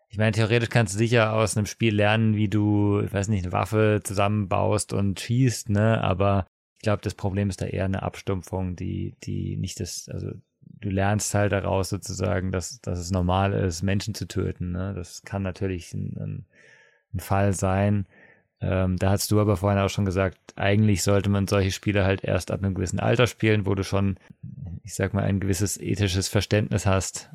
[0.08, 3.44] ich meine, theoretisch kannst du sicher aus einem Spiel lernen, wie du, ich weiß nicht,
[3.44, 6.02] eine Waffe zusammenbaust und schießt, ne?
[6.02, 6.46] Aber
[6.76, 10.32] ich glaube, das Problem ist da eher eine Abstumpfung, die, die nicht das, also
[10.80, 14.72] du lernst halt daraus sozusagen, dass, dass es normal ist, Menschen zu töten.
[14.72, 14.92] Ne?
[14.94, 16.46] Das kann natürlich ein, ein,
[17.14, 18.06] ein Fall sein.
[18.60, 22.24] Ähm, da hast du aber vorhin auch schon gesagt, eigentlich sollte man solche Spiele halt
[22.24, 24.16] erst ab einem gewissen Alter spielen, wo du schon,
[24.82, 27.30] ich sag mal, ein gewisses ethisches Verständnis hast.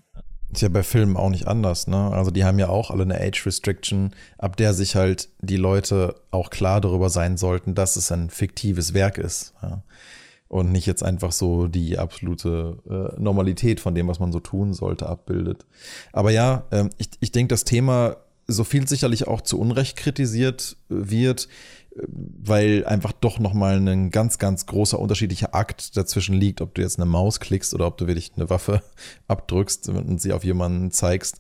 [0.51, 2.11] Ist ja bei Filmen auch nicht anders, ne?
[2.11, 6.15] Also die haben ja auch alle eine Age Restriction, ab der sich halt die Leute
[6.29, 9.53] auch klar darüber sein sollten, dass es ein fiktives Werk ist.
[9.61, 9.83] Ja?
[10.49, 14.73] Und nicht jetzt einfach so die absolute äh, Normalität von dem, was man so tun
[14.73, 15.65] sollte, abbildet.
[16.11, 18.17] Aber ja, ähm, ich, ich denke, das Thema
[18.51, 21.47] so viel sicherlich auch zu Unrecht kritisiert wird,
[21.93, 26.97] weil einfach doch nochmal ein ganz, ganz großer unterschiedlicher Akt dazwischen liegt, ob du jetzt
[26.97, 28.81] eine Maus klickst oder ob du wirklich eine Waffe
[29.27, 31.39] abdrückst und sie auf jemanden zeigst.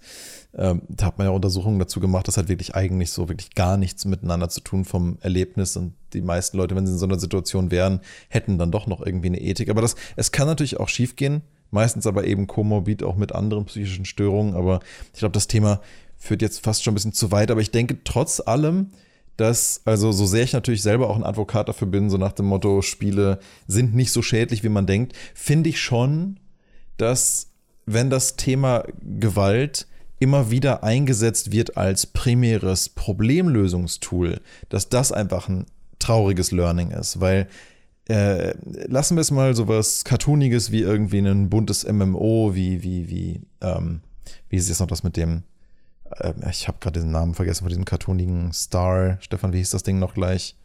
[0.53, 3.77] Ähm, da hat man ja Untersuchungen dazu gemacht, das hat wirklich eigentlich so wirklich gar
[3.77, 7.19] nichts miteinander zu tun vom Erlebnis und die meisten Leute, wenn sie in so einer
[7.19, 9.69] Situation wären, hätten dann doch noch irgendwie eine Ethik.
[9.69, 14.03] Aber das, es kann natürlich auch schiefgehen, meistens aber eben komorbid auch mit anderen psychischen
[14.03, 14.55] Störungen.
[14.55, 14.81] Aber
[15.13, 15.79] ich glaube, das Thema
[16.21, 18.91] führt jetzt fast schon ein bisschen zu weit, aber ich denke trotz allem,
[19.37, 22.45] dass, also so sehr ich natürlich selber auch ein Advokat dafür bin, so nach dem
[22.45, 26.39] Motto, Spiele sind nicht so schädlich, wie man denkt, finde ich schon,
[26.97, 27.47] dass
[27.87, 29.87] wenn das Thema Gewalt
[30.19, 35.65] immer wieder eingesetzt wird als primäres Problemlösungstool, dass das einfach ein
[35.97, 37.47] trauriges Learning ist, weil
[38.07, 38.53] äh,
[38.87, 43.41] lassen wir es mal so was Cartooniges wie irgendwie ein buntes MMO, wie, wie, wie,
[43.61, 44.01] ähm,
[44.49, 45.43] wie ist jetzt noch das mit dem
[46.49, 49.17] ich habe gerade den Namen vergessen von diesem cartoonigen Star.
[49.21, 50.55] Stefan, wie hieß das Ding noch gleich?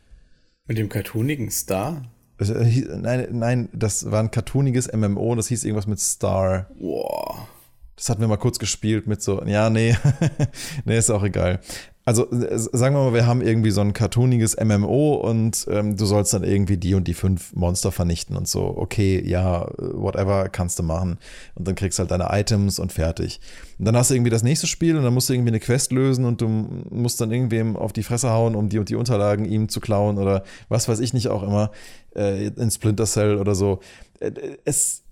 [0.67, 2.03] Mit dem cartoonigen Star?
[2.39, 6.71] Äh, nein, nein, das war ein cartooniges MMO, das hieß irgendwas mit Star.
[6.79, 7.49] Boah.
[7.95, 9.97] Das hatten wir mal kurz gespielt mit so, ja, nee,
[10.85, 11.61] nee, ist auch egal.
[12.09, 16.33] Also sagen wir mal, wir haben irgendwie so ein cartooniges MMO und ähm, du sollst
[16.35, 18.63] dann irgendwie die und die fünf Monster vernichten und so.
[18.77, 21.19] Okay, ja, whatever, kannst du machen.
[21.57, 23.41] Und dann kriegst du halt deine Items und fertig.
[23.81, 25.91] Und dann hast du irgendwie das nächste Spiel und dann musst du irgendwie eine Quest
[25.91, 29.45] lösen und du musst dann irgendwem auf die Fresse hauen, um die und die Unterlagen
[29.45, 31.73] ihm zu klauen oder was weiß ich nicht auch immer
[32.15, 33.81] äh, in Splinter Cell oder so.
[34.21, 34.31] Äh,
[34.65, 35.03] es,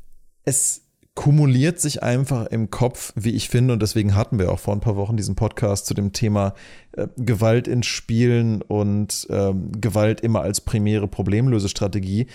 [0.45, 0.84] es
[1.14, 4.80] kumuliert sich einfach im Kopf, wie ich finde, und deswegen hatten wir auch vor ein
[4.80, 6.54] paar Wochen diesen Podcast zu dem Thema
[6.92, 12.26] äh, Gewalt in Spielen und ähm, Gewalt immer als primäre Problemlösestrategie.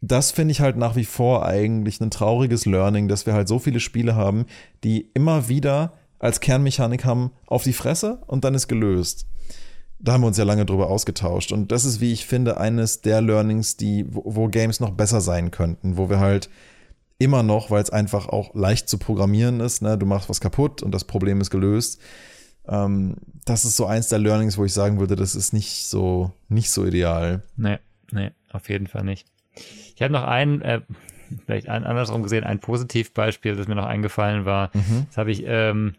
[0.00, 3.58] Das finde ich halt nach wie vor eigentlich ein trauriges Learning, dass wir halt so
[3.58, 4.46] viele Spiele haben,
[4.84, 9.26] die immer wieder als Kernmechanik haben, auf die Fresse und dann ist gelöst.
[9.98, 11.52] Da haben wir uns ja lange drüber ausgetauscht.
[11.52, 15.20] Und das ist, wie ich finde, eines der Learnings, die, wo, wo Games noch besser
[15.20, 16.48] sein könnten, wo wir halt
[17.20, 19.82] immer noch, weil es einfach auch leicht zu programmieren ist.
[19.82, 19.96] Ne?
[19.98, 22.00] Du machst was kaputt und das Problem ist gelöst.
[22.66, 26.32] Ähm, das ist so eins der Learnings, wo ich sagen würde, das ist nicht so,
[26.48, 27.42] nicht so ideal.
[27.56, 27.78] Nee,
[28.10, 29.26] nee, auf jeden Fall nicht.
[29.94, 30.80] Ich habe noch einen, äh,
[31.44, 34.70] vielleicht ein, andersrum gesehen, ein Positivbeispiel, das mir noch eingefallen war.
[34.72, 35.06] Mhm.
[35.08, 35.96] Das habe ich, ähm,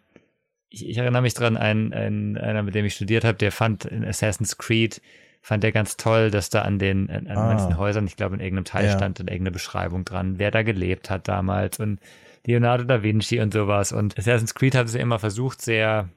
[0.69, 3.85] ich, ich, erinnere mich dran, ein, ein, einer, mit dem ich studiert habe, der fand
[3.85, 5.01] in Assassin's Creed
[5.41, 7.47] fand er ganz toll, dass da an den an, an ah.
[7.47, 8.95] manchen Häusern, ich glaube in irgendeinem Teil ja.
[8.95, 11.99] stand in irgendeine Beschreibung dran, wer da gelebt hat damals und
[12.45, 13.91] Leonardo da Vinci und sowas.
[13.91, 16.09] Und Assassin's Creed hat es ja immer versucht, sehr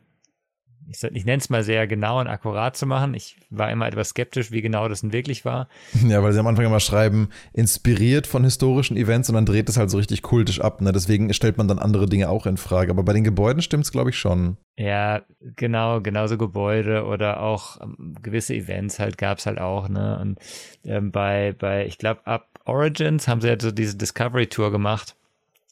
[0.88, 3.14] ich, ich nenne es mal sehr genau und akkurat zu machen.
[3.14, 5.68] Ich war immer etwas skeptisch, wie genau das denn wirklich war.
[6.06, 9.76] Ja, weil sie am Anfang immer schreiben, inspiriert von historischen Events und dann dreht es
[9.76, 10.80] halt so richtig kultisch ab.
[10.80, 10.92] Ne?
[10.92, 12.90] Deswegen stellt man dann andere Dinge auch in Frage.
[12.90, 14.58] Aber bei den Gebäuden stimmt es, glaube ich, schon.
[14.76, 15.22] Ja,
[15.56, 19.88] genau, genauso Gebäude oder auch ähm, gewisse Events halt gab es halt auch.
[19.88, 20.18] Ne?
[20.20, 20.38] Und
[20.84, 25.16] ähm, bei, bei, ich glaube, ab Origins haben sie ja so diese Discovery Tour gemacht,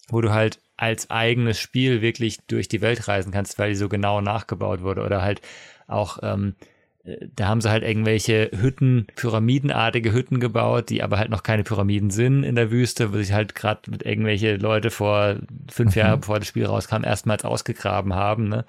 [0.08, 3.88] wo du halt als eigenes Spiel wirklich durch die Welt reisen kannst, weil die so
[3.88, 5.04] genau nachgebaut wurde.
[5.04, 5.40] Oder halt
[5.86, 6.56] auch, ähm,
[7.04, 11.62] äh, da haben sie halt irgendwelche Hütten, pyramidenartige Hütten gebaut, die aber halt noch keine
[11.62, 15.36] Pyramiden sind in der Wüste, wo sich halt gerade mit irgendwelche Leute vor
[15.70, 16.00] fünf mhm.
[16.00, 18.64] Jahren, bevor das Spiel rauskam, erstmals ausgegraben haben, ne?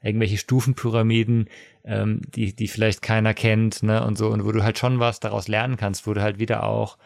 [0.00, 1.48] Irgendwelche Stufenpyramiden,
[1.84, 4.02] ähm, die, die vielleicht keiner kennt, ne?
[4.06, 6.62] Und so, und wo du halt schon was daraus lernen kannst, wo du halt wieder
[6.64, 6.96] auch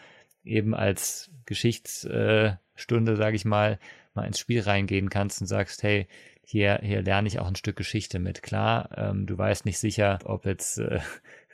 [0.45, 3.81] eben als Geschichtsstunde, äh, sage ich mal,
[4.15, 6.07] mal ins Spiel reingehen kannst und sagst, hey,
[6.45, 8.43] hier, hier lerne ich auch ein Stück Geschichte mit.
[8.43, 11.01] Klar, ähm, du weißt nicht sicher, ob jetzt, äh,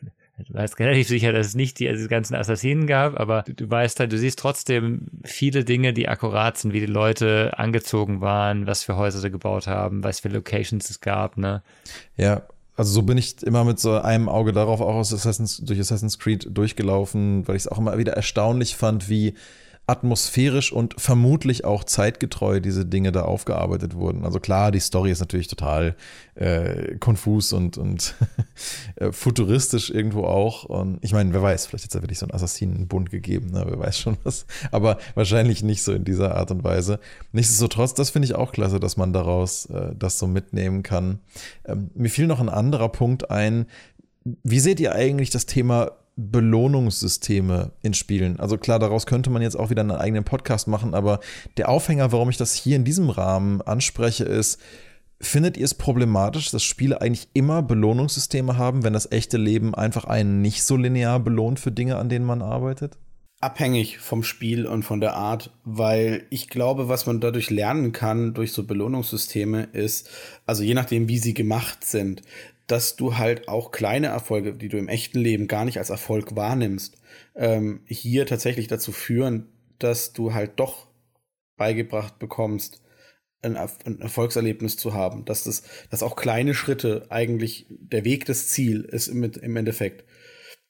[0.38, 3.70] du weißt relativ sicher, dass es nicht die, also ganzen Assassinen gab, aber du, du,
[3.70, 8.66] weißt halt, du siehst trotzdem viele Dinge, die akkurat sind, wie die Leute angezogen waren,
[8.66, 11.62] was für Häuser sie gebaut haben, was für Locations es gab, ne?
[12.16, 12.42] Ja,
[12.78, 16.20] also so bin ich immer mit so einem Auge darauf auch aus Assassin's, durch Assassin's
[16.20, 19.34] Creed durchgelaufen, weil ich es auch immer wieder erstaunlich fand, wie
[19.88, 24.24] atmosphärisch und vermutlich auch zeitgetreu diese Dinge da aufgearbeitet wurden.
[24.24, 25.96] Also klar, die Story ist natürlich total
[26.34, 28.14] äh, konfus und, und
[28.96, 30.64] äh, futuristisch irgendwo auch.
[30.64, 33.64] Und ich meine, wer weiß, vielleicht hat es ja wirklich so einen Assassinenbund gegeben, ne?
[33.66, 34.44] wer weiß schon was.
[34.70, 37.00] Aber wahrscheinlich nicht so in dieser Art und Weise.
[37.32, 41.20] Nichtsdestotrotz, das finde ich auch klasse, dass man daraus äh, das so mitnehmen kann.
[41.64, 43.66] Ähm, mir fiel noch ein anderer Punkt ein.
[44.42, 48.40] Wie seht ihr eigentlich das Thema Belohnungssysteme in Spielen.
[48.40, 51.20] Also klar, daraus könnte man jetzt auch wieder einen eigenen Podcast machen, aber
[51.56, 54.60] der Aufhänger, warum ich das hier in diesem Rahmen anspreche, ist,
[55.20, 60.06] findet ihr es problematisch, dass Spiele eigentlich immer Belohnungssysteme haben, wenn das echte Leben einfach
[60.06, 62.98] einen nicht so linear belohnt für Dinge, an denen man arbeitet?
[63.40, 68.34] Abhängig vom Spiel und von der Art, weil ich glaube, was man dadurch lernen kann
[68.34, 70.10] durch so Belohnungssysteme ist,
[70.46, 72.22] also je nachdem, wie sie gemacht sind,
[72.68, 76.36] dass du halt auch kleine Erfolge, die du im echten Leben gar nicht als Erfolg
[76.36, 76.98] wahrnimmst,
[77.34, 79.48] ähm, hier tatsächlich dazu führen,
[79.78, 80.86] dass du halt doch
[81.56, 82.82] beigebracht bekommst,
[83.42, 88.48] ein, ein, Erfolgserlebnis zu haben, dass das, dass auch kleine Schritte eigentlich der Weg des
[88.48, 90.04] Ziel ist im, im Endeffekt.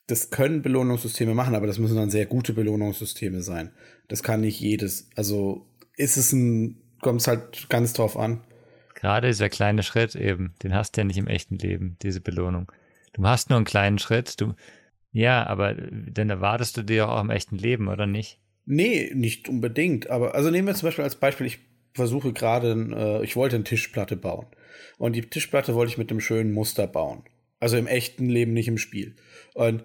[0.07, 3.72] Das können Belohnungssysteme machen, aber das müssen dann sehr gute Belohnungssysteme sein.
[4.09, 5.11] Das kann nicht jedes.
[5.16, 8.42] Also ist es ein, kommt es halt ganz drauf an.
[8.99, 12.72] Gerade dieser kleine Schritt eben, den hast du ja nicht im echten Leben, diese Belohnung.
[13.12, 14.55] Du hast nur einen kleinen Schritt, du,
[15.12, 18.40] ja, aber dann erwartest du dir auch im echten Leben, oder nicht?
[18.66, 20.11] Nee, nicht unbedingt.
[20.11, 21.61] Aber also nehmen wir zum Beispiel als Beispiel, ich
[21.94, 24.46] versuche gerade, äh, ich wollte eine Tischplatte bauen.
[24.99, 27.22] Und die Tischplatte wollte ich mit einem schönen Muster bauen.
[27.61, 29.14] Also im echten Leben, nicht im Spiel.
[29.55, 29.84] Und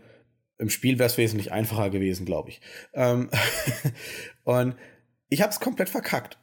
[0.57, 2.61] im Spiel wäre es wesentlich einfacher gewesen, glaube ich.
[2.95, 3.29] Ähm
[4.43, 4.75] und
[5.29, 6.39] ich habe es komplett verkackt.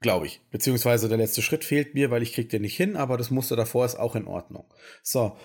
[0.00, 0.40] Glaube ich.
[0.50, 3.56] Beziehungsweise der letzte Schritt fehlt mir, weil ich krieg den nicht hin, aber das Muster
[3.56, 4.64] davor ist auch in Ordnung.
[5.02, 5.36] So.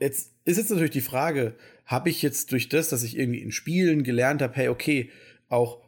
[0.00, 1.54] Jetzt ist jetzt natürlich die Frage,
[1.86, 5.10] habe ich jetzt durch das, dass ich irgendwie in Spielen gelernt habe, hey, okay,
[5.48, 5.83] auch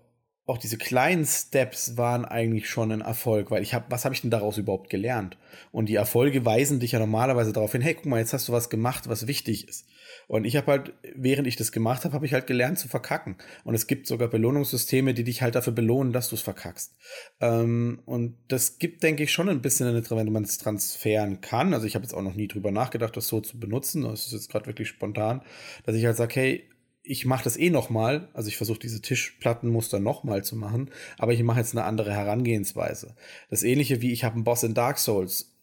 [0.47, 4.21] auch diese kleinen Steps waren eigentlich schon ein Erfolg, weil ich habe, was habe ich
[4.21, 5.37] denn daraus überhaupt gelernt?
[5.73, 8.53] Und die Erfolge weisen dich ja normalerweise darauf hin, hey, guck mal, jetzt hast du
[8.53, 9.87] was gemacht, was wichtig ist.
[10.29, 13.37] Und ich habe halt, während ich das gemacht habe, habe ich halt gelernt zu verkacken.
[13.65, 16.95] Und es gibt sogar Belohnungssysteme, die dich halt dafür belohnen, dass du es verkackst.
[17.41, 21.75] Ähm, und das gibt, denke ich, schon ein bisschen eine, wenn man es transferen kann.
[21.75, 24.03] Also ich habe jetzt auch noch nie drüber nachgedacht, das so zu benutzen.
[24.03, 25.43] Das ist jetzt gerade wirklich spontan,
[25.85, 26.69] dass ich halt sage, hey,
[27.07, 30.91] ich mache das eh noch mal, also ich versuche diese Tischplattenmuster noch mal zu machen,
[31.19, 33.15] aber ich mache jetzt eine andere Herangehensweise.
[33.49, 35.55] Das ähnliche wie ich habe einen Boss in Dark Souls.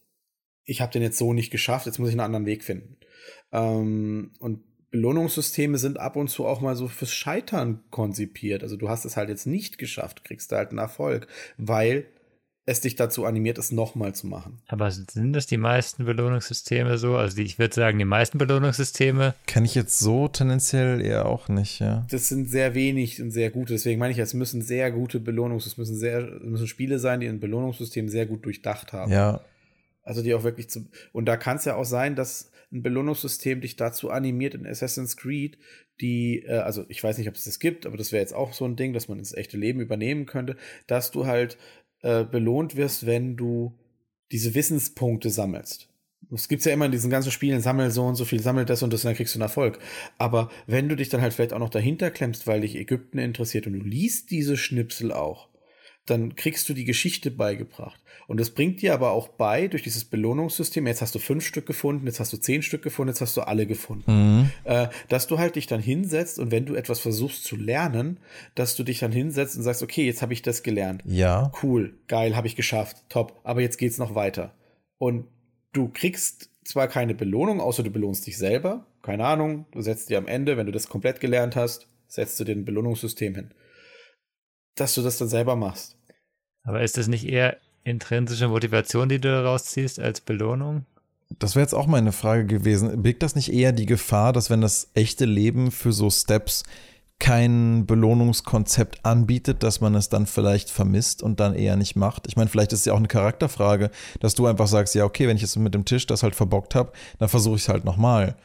[0.64, 2.96] Ich habe den jetzt so nicht geschafft, jetzt muss ich einen anderen Weg finden.
[3.52, 8.62] Ähm, und Belohnungssysteme sind ab und zu auch mal so fürs Scheitern konzipiert.
[8.62, 11.26] Also du hast es halt jetzt nicht geschafft, kriegst du halt einen Erfolg,
[11.58, 12.06] weil
[12.66, 14.62] es dich dazu animiert, es nochmal zu machen.
[14.68, 17.16] Aber sind das die meisten Belohnungssysteme so?
[17.16, 19.34] Also die, ich würde sagen, die meisten Belohnungssysteme.
[19.46, 22.06] Kenne ich jetzt so tendenziell eher auch nicht, ja.
[22.10, 23.74] Das sind sehr wenig und sehr gute.
[23.74, 27.20] Deswegen meine ich, es müssen sehr gute Belohnungs, es müssen sehr, es müssen Spiele sein,
[27.20, 29.12] die ein Belohnungssystem sehr gut durchdacht haben.
[29.12, 29.40] Ja.
[30.02, 30.86] Also die auch wirklich zu.
[31.12, 35.16] Und da kann es ja auch sein, dass ein Belohnungssystem dich dazu animiert in Assassin's
[35.16, 35.58] Creed,
[36.00, 38.52] die, äh, also ich weiß nicht, ob es das gibt, aber das wäre jetzt auch
[38.52, 40.56] so ein Ding, dass man ins echte Leben übernehmen könnte,
[40.86, 41.56] dass du halt
[42.04, 43.72] äh, belohnt wirst, wenn du
[44.30, 45.88] diese Wissenspunkte sammelst.
[46.32, 48.82] Es gibt ja immer in diesen ganzen Spielen, sammel so und so viel, sammel das
[48.82, 49.78] und das und dann kriegst du einen Erfolg.
[50.18, 53.66] Aber wenn du dich dann halt vielleicht auch noch dahinter klemmst, weil dich Ägypten interessiert
[53.66, 55.48] und du liest diese Schnipsel auch,
[56.06, 58.00] dann kriegst du die Geschichte beigebracht.
[58.26, 61.66] Und das bringt dir aber auch bei, durch dieses Belohnungssystem, jetzt hast du fünf Stück
[61.66, 64.04] gefunden, jetzt hast du zehn Stück gefunden, jetzt hast du alle gefunden.
[64.10, 64.50] Mhm.
[64.64, 68.18] Äh, dass du halt dich dann hinsetzt und wenn du etwas versuchst zu lernen,
[68.54, 71.02] dass du dich dann hinsetzt und sagst, okay, jetzt habe ich das gelernt.
[71.06, 71.52] Ja.
[71.62, 74.54] Cool, geil, habe ich geschafft, top, aber jetzt geht's noch weiter.
[74.98, 75.26] Und
[75.72, 78.86] du kriegst zwar keine Belohnung, außer du belohnst dich selber.
[79.02, 82.44] Keine Ahnung, du setzt dir am Ende, wenn du das komplett gelernt hast, setzt du
[82.44, 83.50] dir ein Belohnungssystem hin
[84.74, 85.96] dass du das dann selber machst.
[86.64, 90.86] Aber ist das nicht eher intrinsische Motivation, die du daraus ziehst, als Belohnung?
[91.38, 93.02] Das wäre jetzt auch meine Frage gewesen.
[93.02, 96.64] Birgt das nicht eher die Gefahr, dass wenn das echte Leben für so Steps
[97.18, 102.26] kein Belohnungskonzept anbietet, dass man es dann vielleicht vermisst und dann eher nicht macht.
[102.26, 105.28] Ich meine, vielleicht ist es ja auch eine Charakterfrage, dass du einfach sagst, ja, okay,
[105.28, 107.84] wenn ich jetzt mit dem Tisch das halt verbockt habe, dann versuche ich es halt
[107.84, 108.36] nochmal.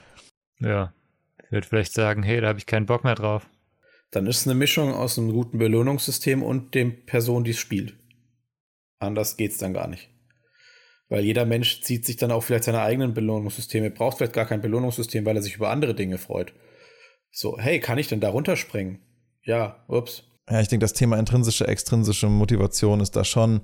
[0.59, 0.93] Ja,
[1.43, 3.49] ich würde vielleicht sagen, hey, da habe ich keinen Bock mehr drauf.
[4.11, 7.95] Dann ist es eine Mischung aus einem guten Belohnungssystem und dem Person, die es spielt.
[8.99, 10.09] Anders geht es dann gar nicht.
[11.09, 14.61] Weil jeder Mensch zieht sich dann auch vielleicht seine eigenen Belohnungssysteme, braucht vielleicht gar kein
[14.61, 16.53] Belohnungssystem, weil er sich über andere Dinge freut.
[17.31, 18.99] So, hey, kann ich denn da runterspringen?
[19.43, 20.23] Ja, ups.
[20.49, 23.61] Ja, ich denke, das Thema intrinsische, extrinsische Motivation ist da schon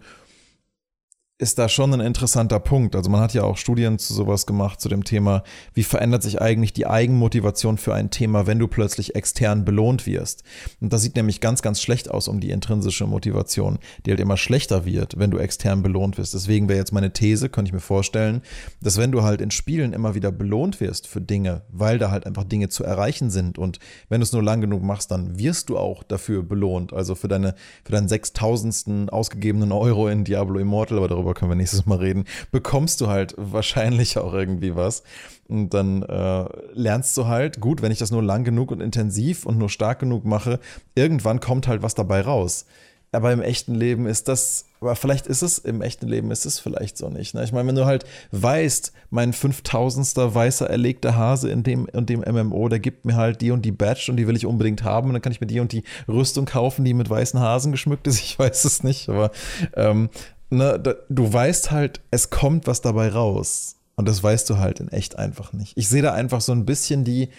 [1.38, 2.96] ist da schon ein interessanter Punkt.
[2.96, 6.42] Also man hat ja auch Studien zu sowas gemacht, zu dem Thema, wie verändert sich
[6.42, 10.44] eigentlich die Eigenmotivation für ein Thema, wenn du plötzlich extern belohnt wirst.
[10.80, 14.38] Und das sieht nämlich ganz, ganz schlecht aus um die intrinsische Motivation, die halt immer
[14.38, 16.34] schlechter wird, wenn du extern belohnt wirst.
[16.34, 18.42] Deswegen wäre jetzt meine These, könnte ich mir vorstellen,
[18.82, 22.26] dass wenn du halt in Spielen immer wieder belohnt wirst für Dinge, weil da halt
[22.26, 25.68] einfach Dinge zu erreichen sind und wenn du es nur lang genug machst, dann wirst
[25.68, 26.94] du auch dafür belohnt.
[26.94, 31.52] Also für deine, für deinen sechstausendsten ausgegebenen Euro in Diablo Immortal, aber darüber darüber können
[31.52, 35.04] wir nächstes Mal reden, bekommst du halt wahrscheinlich auch irgendwie was.
[35.48, 39.46] Und dann äh, lernst du halt, gut, wenn ich das nur lang genug und intensiv
[39.46, 40.60] und nur stark genug mache,
[40.96, 42.66] irgendwann kommt halt was dabei raus.
[43.12, 46.60] Aber im echten Leben ist das, aber vielleicht ist es, im echten Leben ist es
[46.60, 47.34] vielleicht so nicht.
[47.34, 47.46] Ne?
[47.46, 50.36] Ich meine, wenn du halt weißt, mein 5000.
[50.36, 53.72] weißer erlegter Hase in dem und dem MMO, der gibt mir halt die und die
[53.72, 55.84] Badge und die will ich unbedingt haben und dann kann ich mir die und die
[56.10, 58.20] Rüstung kaufen, die mit weißen Hasen geschmückt ist.
[58.20, 59.32] Ich weiß es nicht, aber
[59.76, 60.10] ähm,
[60.56, 63.78] ne, da, du weißt halt, es kommt was dabei raus.
[63.96, 65.74] Und das weißt du halt in echt einfach nicht.
[65.78, 67.30] Ich sehe da einfach so ein bisschen die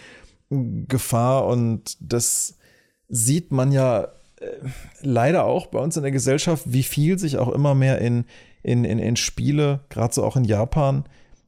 [0.49, 2.57] Gefahr und das
[3.09, 4.05] sieht man ja
[4.41, 4.47] äh,
[5.03, 8.25] leider auch bei uns in der Gesellschaft, wie viel sich auch immer mehr in,
[8.63, 11.05] in, in, in Spiele, gerade so auch in Japan,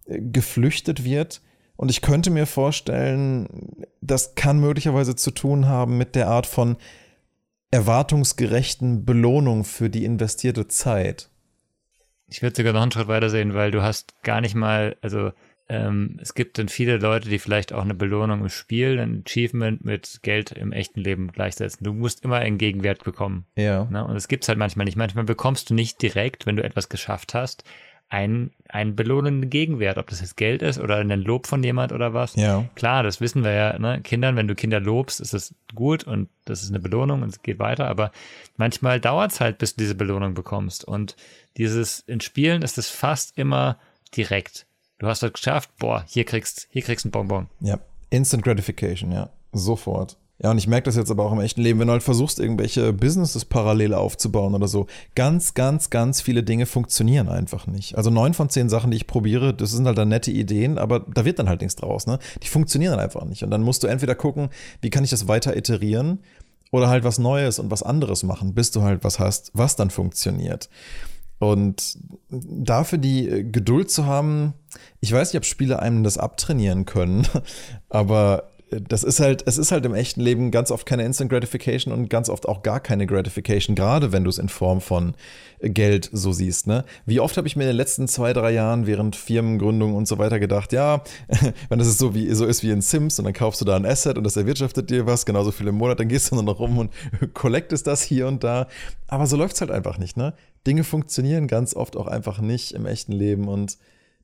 [0.07, 1.41] äh, geflüchtet wird.
[1.77, 6.77] Und ich könnte mir vorstellen, das kann möglicherweise zu tun haben mit der Art von
[7.71, 11.31] erwartungsgerechten Belohnung für die investierte Zeit.
[12.29, 15.33] Ich würde sogar noch einen Schritt weiter sehen, weil du hast gar nicht mal, also
[15.71, 19.85] ähm, es gibt dann viele Leute, die vielleicht auch eine Belohnung im Spiel, ein Achievement
[19.85, 21.85] mit Geld im echten Leben gleichsetzen.
[21.85, 23.45] Du musst immer einen Gegenwert bekommen.
[23.55, 23.85] Ja.
[23.85, 24.05] Ne?
[24.05, 24.97] Und das gibt's halt manchmal nicht.
[24.97, 27.65] Manchmal bekommst du nicht direkt, wenn du etwas geschafft hast,
[28.11, 32.15] einen, einen belohnenden Gegenwert, ob das jetzt Geld ist oder ein Lob von jemand oder
[32.15, 32.37] was.
[32.37, 32.65] Ja.
[32.75, 34.01] Klar, das wissen wir ja, ne?
[34.01, 37.43] Kindern, wenn du Kinder lobst, ist es gut und das ist eine Belohnung und es
[37.43, 38.11] geht weiter, aber
[38.57, 40.85] manchmal dauert's halt, bis du diese Belohnung bekommst.
[40.85, 41.17] Und
[41.59, 43.79] dieses, in Spielen ist es fast immer
[44.17, 44.67] direkt.
[44.99, 47.49] Du hast das geschafft, boah, hier kriegst, hier kriegst ein Bonbon.
[47.61, 47.79] Ja.
[48.11, 49.29] Instant Gratification, ja.
[49.53, 50.17] Sofort.
[50.41, 52.39] Ja, und ich merke das jetzt aber auch im echten Leben, wenn du halt versuchst,
[52.39, 54.87] irgendwelche Businesses parallel aufzubauen oder so.
[55.17, 57.97] Ganz, ganz, ganz viele Dinge funktionieren einfach nicht.
[57.97, 61.01] Also neun von zehn Sachen, die ich probiere, das sind halt dann nette Ideen, aber
[61.01, 62.21] da wird dann halt nichts draus, ne?
[62.45, 63.43] Die funktionieren dann einfach nicht.
[63.43, 66.21] Und dann musst du entweder gucken, wie kann ich das weiter iterieren
[66.71, 69.91] oder halt was Neues und was anderes machen, bis du halt was hast, was dann
[69.91, 70.69] funktioniert.
[71.41, 71.99] Und
[72.31, 74.55] dafür die Geduld zu haben,
[75.01, 77.27] ich weiß nicht, ob Spiele einem das abtrainieren können,
[77.89, 81.93] aber das ist halt, es ist halt im echten Leben ganz oft keine Instant Gratification
[81.93, 85.15] und ganz oft auch gar keine Gratification, gerade wenn du es in Form von
[85.61, 86.67] Geld so siehst.
[86.67, 86.85] Ne?
[87.07, 90.19] Wie oft habe ich mir in den letzten zwei, drei Jahren während Firmengründung und so
[90.19, 91.03] weiter gedacht, ja,
[91.69, 93.87] wenn das so, wie, so ist wie in Sims und dann kaufst du da ein
[93.87, 96.61] Asset und das erwirtschaftet dir was, genauso viel im Monat, dann gehst du nur noch
[96.61, 96.93] rum und
[97.35, 98.69] collectest das hier und da.
[99.07, 100.17] Aber so läuft es halt einfach nicht.
[100.17, 100.35] Ne?
[100.67, 103.79] Dinge funktionieren ganz oft auch einfach nicht im echten Leben und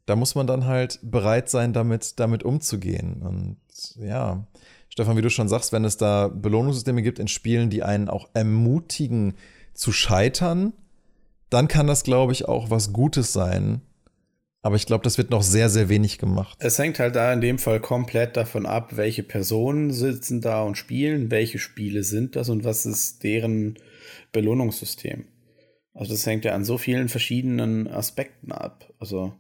[0.07, 3.22] da muss man dann halt bereit sein, damit, damit umzugehen.
[3.22, 3.57] Und
[3.99, 4.47] ja,
[4.89, 8.28] Stefan, wie du schon sagst, wenn es da Belohnungssysteme gibt in Spielen, die einen auch
[8.35, 9.35] ermutigen
[9.72, 10.72] zu scheitern,
[11.51, 13.80] dann kann das, glaube ich, auch was Gutes sein.
[14.62, 16.57] Aber ich glaube, das wird noch sehr, sehr wenig gemacht.
[16.61, 20.78] Es hängt halt da in dem Fall komplett davon ab, welche Personen sitzen da und
[20.78, 23.78] spielen, welche Spiele sind das und was ist deren
[24.32, 25.26] Belohnungssystem.
[25.93, 28.93] Also das hängt ja an so vielen verschiedenen Aspekten ab.
[28.99, 29.35] Also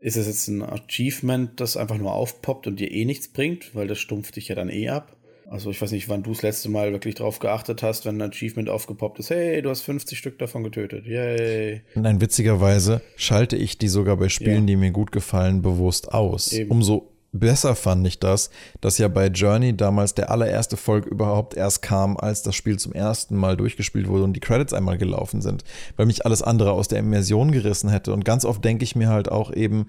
[0.00, 3.86] ist es jetzt ein Achievement, das einfach nur aufpoppt und dir eh nichts bringt, weil
[3.86, 5.16] das stumpft dich ja dann eh ab?
[5.50, 8.30] Also ich weiß nicht, wann du das letzte Mal wirklich drauf geachtet hast, wenn ein
[8.30, 11.82] Achievement aufgepoppt ist, hey, du hast 50 Stück davon getötet, yay.
[11.96, 14.66] Nein, witzigerweise schalte ich die sogar bei Spielen, ja.
[14.66, 16.52] die mir gut gefallen, bewusst aus.
[16.52, 16.70] Eben.
[16.70, 18.50] Umso besser fand ich das,
[18.80, 22.92] dass ja bei Journey damals der allererste Folge überhaupt erst kam, als das Spiel zum
[22.92, 25.64] ersten Mal durchgespielt wurde und die Credits einmal gelaufen sind,
[25.96, 28.12] weil mich alles andere aus der Immersion gerissen hätte.
[28.12, 29.86] Und ganz oft denke ich mir halt auch eben,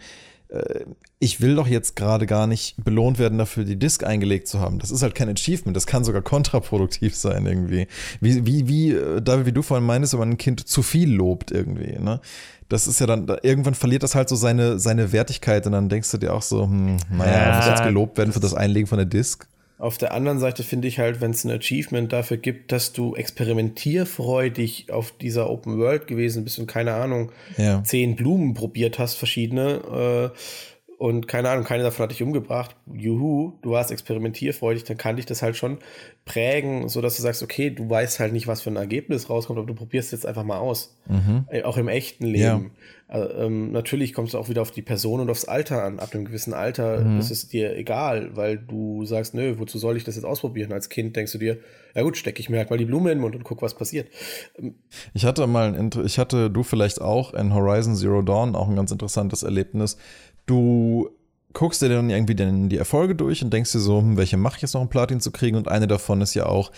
[1.19, 4.79] ich will doch jetzt gerade gar nicht belohnt werden dafür, die Disk eingelegt zu haben.
[4.79, 7.87] Das ist halt kein Achievement, das kann sogar kontraproduktiv sein irgendwie.
[8.19, 11.13] Wie, wie, wie, äh, David, wie du vorhin meinst, wenn man ein Kind zu viel
[11.13, 12.19] lobt irgendwie, ne?
[12.67, 16.09] Das ist ja dann, irgendwann verliert das halt so seine, seine Wertigkeit und dann denkst
[16.11, 18.97] du dir auch so, hm, naja, ja, muss jetzt gelobt werden für das Einlegen von
[18.97, 19.47] der Disk.
[19.81, 23.15] Auf der anderen Seite finde ich halt, wenn es ein Achievement dafür gibt, dass du
[23.15, 27.83] experimentierfreudig auf dieser Open World gewesen bist und keine Ahnung, ja.
[27.83, 30.37] zehn Blumen probiert hast, verschiedene, äh,
[31.01, 32.75] und keine Ahnung, keine davon hat dich umgebracht.
[32.93, 35.79] Juhu, du warst experimentierfreudig, dann kann dich das halt schon
[36.25, 39.57] prägen, so dass du sagst, okay, du weißt halt nicht, was für ein Ergebnis rauskommt,
[39.57, 40.95] aber du probierst jetzt einfach mal aus.
[41.07, 41.45] Mhm.
[41.49, 42.37] Äh, auch im echten Leben.
[42.37, 42.61] Ja.
[43.07, 45.99] Also, ähm, natürlich kommt es auch wieder auf die Person und aufs Alter an.
[45.99, 47.19] Ab einem gewissen Alter mhm.
[47.19, 50.71] ist es dir egal, weil du sagst, nö, wozu soll ich das jetzt ausprobieren?
[50.71, 51.57] Als Kind denkst du dir,
[51.95, 53.73] ja gut, stecke ich mir halt mal die Blume in den Mund und guck, was
[53.73, 54.07] passiert.
[54.57, 54.75] Ähm,
[55.15, 58.75] ich hatte mal, ein, ich hatte, du vielleicht auch, in Horizon Zero Dawn auch ein
[58.75, 59.97] ganz interessantes Erlebnis
[60.45, 61.09] du
[61.53, 64.57] guckst dir dann irgendwie dann die Erfolge durch und denkst dir so, hm, welche mache
[64.57, 65.57] ich jetzt noch, um Platin zu kriegen?
[65.57, 66.71] Und eine davon ist ja auch,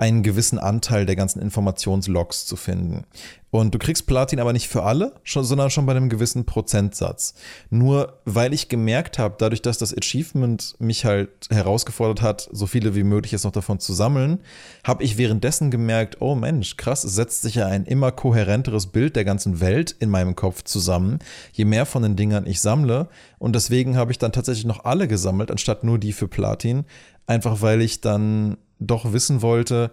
[0.00, 3.04] einen gewissen Anteil der ganzen Informationslogs zu finden.
[3.50, 7.34] Und du kriegst Platin aber nicht für alle, schon, sondern schon bei einem gewissen Prozentsatz.
[7.68, 12.94] Nur weil ich gemerkt habe, dadurch, dass das Achievement mich halt herausgefordert hat, so viele
[12.94, 14.38] wie möglich jetzt noch davon zu sammeln,
[14.84, 19.16] habe ich währenddessen gemerkt, oh Mensch, krass, es setzt sich ja ein immer kohärenteres Bild
[19.16, 21.18] der ganzen Welt in meinem Kopf zusammen,
[21.52, 23.08] je mehr von den Dingern ich sammle.
[23.38, 26.84] Und deswegen habe ich dann tatsächlich noch alle gesammelt, anstatt nur die für Platin.
[27.26, 29.90] Einfach weil ich dann doch wissen wollte,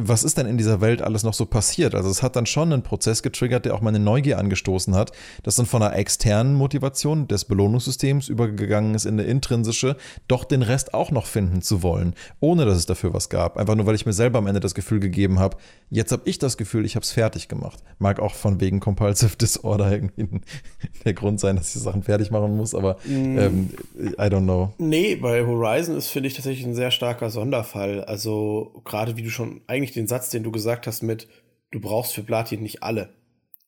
[0.00, 1.96] was ist denn in dieser Welt alles noch so passiert?
[1.96, 5.10] Also es hat dann schon einen Prozess getriggert, der auch meine Neugier angestoßen hat,
[5.42, 9.96] das dann von einer externen Motivation des Belohnungssystems übergegangen ist in eine intrinsische,
[10.28, 13.56] doch den Rest auch noch finden zu wollen, ohne dass es dafür was gab.
[13.56, 15.56] Einfach nur, weil ich mir selber am Ende das Gefühl gegeben habe,
[15.90, 17.82] jetzt habe ich das Gefühl, ich habe es fertig gemacht.
[17.98, 20.28] Mag auch von wegen Compulsive Disorder irgendwie
[21.04, 23.38] der Grund sein, dass ich Sachen fertig machen muss, aber mm.
[23.38, 24.72] ähm, I don't know.
[24.78, 28.04] Nee, bei Horizon ist, finde ich, tatsächlich ein sehr starker Sonderfall.
[28.04, 31.28] Also gerade wie du schon eigentlich eigentlich den Satz, den du gesagt hast mit,
[31.70, 33.10] du brauchst für Platin nicht alle,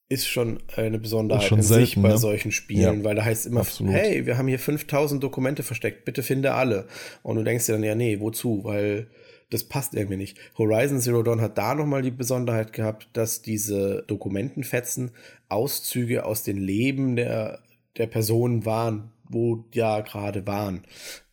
[0.08, 2.18] ist schon eine Besonderheit schon in selten, sich bei ne?
[2.18, 3.92] solchen Spielen, ja, weil da heißt immer, absolut.
[3.92, 6.86] hey, wir haben hier 5000 Dokumente versteckt, bitte finde alle.
[7.22, 8.64] Und du denkst dir dann, ja, nee, wozu?
[8.64, 9.08] Weil
[9.50, 10.36] das passt irgendwie nicht.
[10.58, 15.12] Horizon Zero Dawn hat da nochmal die Besonderheit gehabt, dass diese Dokumentenfetzen
[15.48, 17.60] Auszüge aus den Leben der,
[17.96, 20.82] der Personen waren, wo ja gerade waren.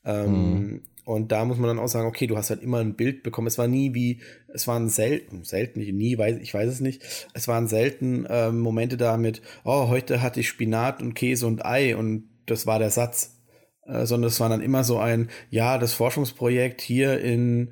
[0.06, 0.82] Ähm, mhm.
[1.08, 3.47] Und da muss man dann auch sagen, okay, du hast halt immer ein Bild bekommen.
[3.47, 4.20] Es war nie wie,
[4.53, 7.01] es waren selten, selten, nie, weiß, ich weiß es nicht.
[7.34, 11.95] Es waren selten äh, Momente damit, oh, heute hatte ich Spinat und Käse und Ei
[11.95, 13.38] und das war der Satz.
[13.86, 17.72] Äh, sondern es war dann immer so ein, ja, das Forschungsprojekt hier in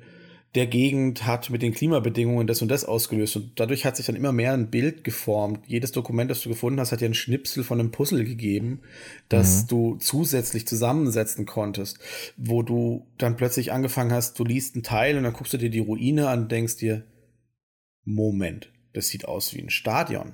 [0.56, 3.36] der Gegend hat mit den Klimabedingungen das und das ausgelöst.
[3.36, 5.60] Und dadurch hat sich dann immer mehr ein Bild geformt.
[5.66, 8.80] Jedes Dokument, das du gefunden hast, hat dir einen Schnipsel von einem Puzzle gegeben,
[9.28, 9.68] das mhm.
[9.68, 11.98] du zusätzlich zusammensetzen konntest,
[12.36, 15.70] wo du dann plötzlich angefangen hast, du liest einen Teil und dann guckst du dir
[15.70, 17.04] die Ruine an und denkst dir,
[18.04, 20.32] Moment, das sieht aus wie ein Stadion.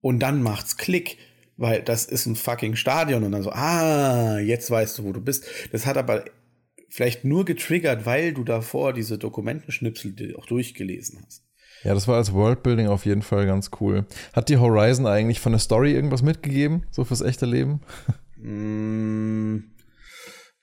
[0.00, 1.16] Und dann macht's Klick
[1.56, 5.20] weil das ist ein fucking Stadion und dann so, ah, jetzt weißt du, wo du
[5.20, 5.46] bist.
[5.72, 6.24] Das hat aber
[6.94, 11.42] vielleicht nur getriggert, weil du davor diese Dokumentenschnipsel auch durchgelesen hast.
[11.82, 14.06] Ja, das war als Worldbuilding auf jeden Fall ganz cool.
[14.32, 17.80] Hat die Horizon eigentlich von der Story irgendwas mitgegeben, so fürs echte Leben?
[18.36, 19.64] Mm,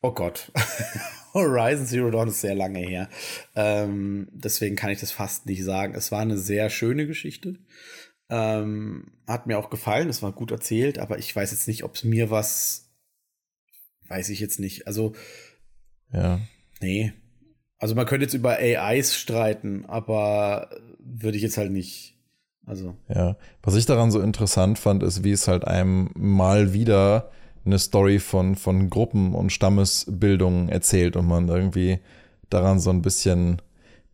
[0.01, 0.53] oh Gott.
[1.33, 3.09] Horizon Zero Dawn ist sehr lange her.
[3.53, 5.95] Ähm, deswegen kann ich das fast nicht sagen.
[5.95, 7.57] Es war eine sehr schöne Geschichte.
[8.29, 11.95] Ähm, hat mir auch gefallen, es war gut erzählt, aber ich weiß jetzt nicht, ob
[11.95, 12.89] es mir was,
[14.07, 14.87] weiß ich jetzt nicht.
[14.87, 15.13] Also
[16.13, 16.39] ja.
[16.81, 17.13] Nee.
[17.77, 22.15] Also man könnte jetzt über AIs streiten, aber würde ich jetzt halt nicht.
[22.65, 22.95] Also.
[23.09, 23.37] Ja.
[23.63, 27.31] Was ich daran so interessant fand, ist, wie es halt einem mal wieder
[27.65, 31.99] eine Story von, von Gruppen und Stammesbildungen erzählt und man irgendwie
[32.49, 33.61] daran so ein bisschen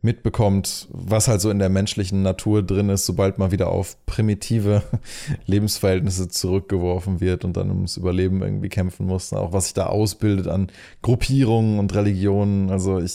[0.02, 4.84] mitbekommt, was halt so in der menschlichen Natur drin ist, sobald man wieder auf primitive
[5.46, 9.34] Lebensverhältnisse zurückgeworfen wird und dann ums Überleben irgendwie kämpfen muss.
[9.34, 10.68] Auch was sich da ausbildet an
[11.02, 12.70] Gruppierungen und Religionen.
[12.70, 13.14] Also ich,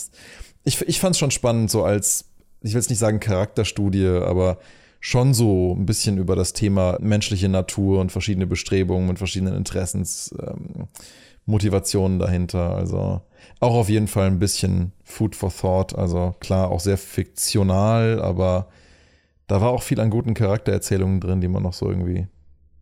[0.64, 2.26] ich, ich fand es schon spannend, so als,
[2.62, 4.59] ich will es nicht sagen Charakterstudie, aber
[4.99, 10.80] schon so ein bisschen über das Thema menschliche Natur und verschiedene Bestrebungen und verschiedenen Interessensmotivationen
[10.80, 10.89] ähm,
[11.47, 12.74] dahinter.
[12.74, 13.20] Also
[13.61, 15.97] auch auf jeden Fall ein bisschen Food for Thought.
[15.97, 18.68] Also klar, auch sehr fiktional, aber
[19.47, 22.26] da war auch viel an guten Charaktererzählungen drin, die man noch so irgendwie,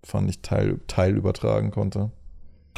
[0.05, 2.11] fand ich, teil, teil übertragen konnte.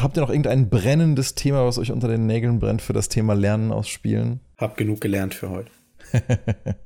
[0.00, 3.34] Habt ihr noch irgendein brennendes Thema, was euch unter den Nägeln brennt für das Thema
[3.34, 4.40] Lernen aus Spielen?
[4.56, 5.70] Hab genug gelernt für heute.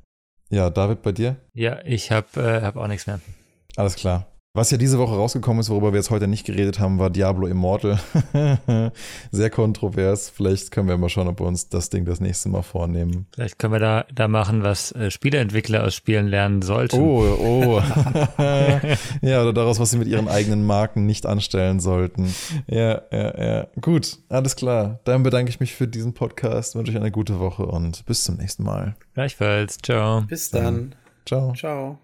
[0.49, 1.37] ja, David, bei dir?
[1.53, 3.21] Ja, ich hab, äh, hab auch nichts mehr.
[3.77, 4.27] Alles klar.
[4.57, 7.45] Was ja diese Woche rausgekommen ist, worüber wir jetzt heute nicht geredet haben, war Diablo
[7.45, 7.99] Immortal.
[9.31, 10.31] Sehr kontrovers.
[10.31, 13.27] Vielleicht können wir mal schauen, ob wir uns das Ding das nächste Mal vornehmen.
[13.35, 16.99] Vielleicht können wir da, da machen, was äh, Spieleentwickler aus Spielen lernen sollten.
[16.99, 17.81] Oh, oh.
[19.21, 22.33] ja, oder daraus, was sie mit ihren eigenen Marken nicht anstellen sollten.
[22.65, 23.67] Ja, ja, ja.
[23.79, 25.01] Gut, alles klar.
[25.03, 28.37] Dann bedanke ich mich für diesen Podcast, wünsche euch eine gute Woche und bis zum
[28.37, 28.95] nächsten Mal.
[29.13, 29.77] Gleichfalls.
[29.83, 30.21] Ciao.
[30.21, 30.95] Bis dann.
[31.27, 31.53] Ciao.
[31.53, 31.99] Ciao.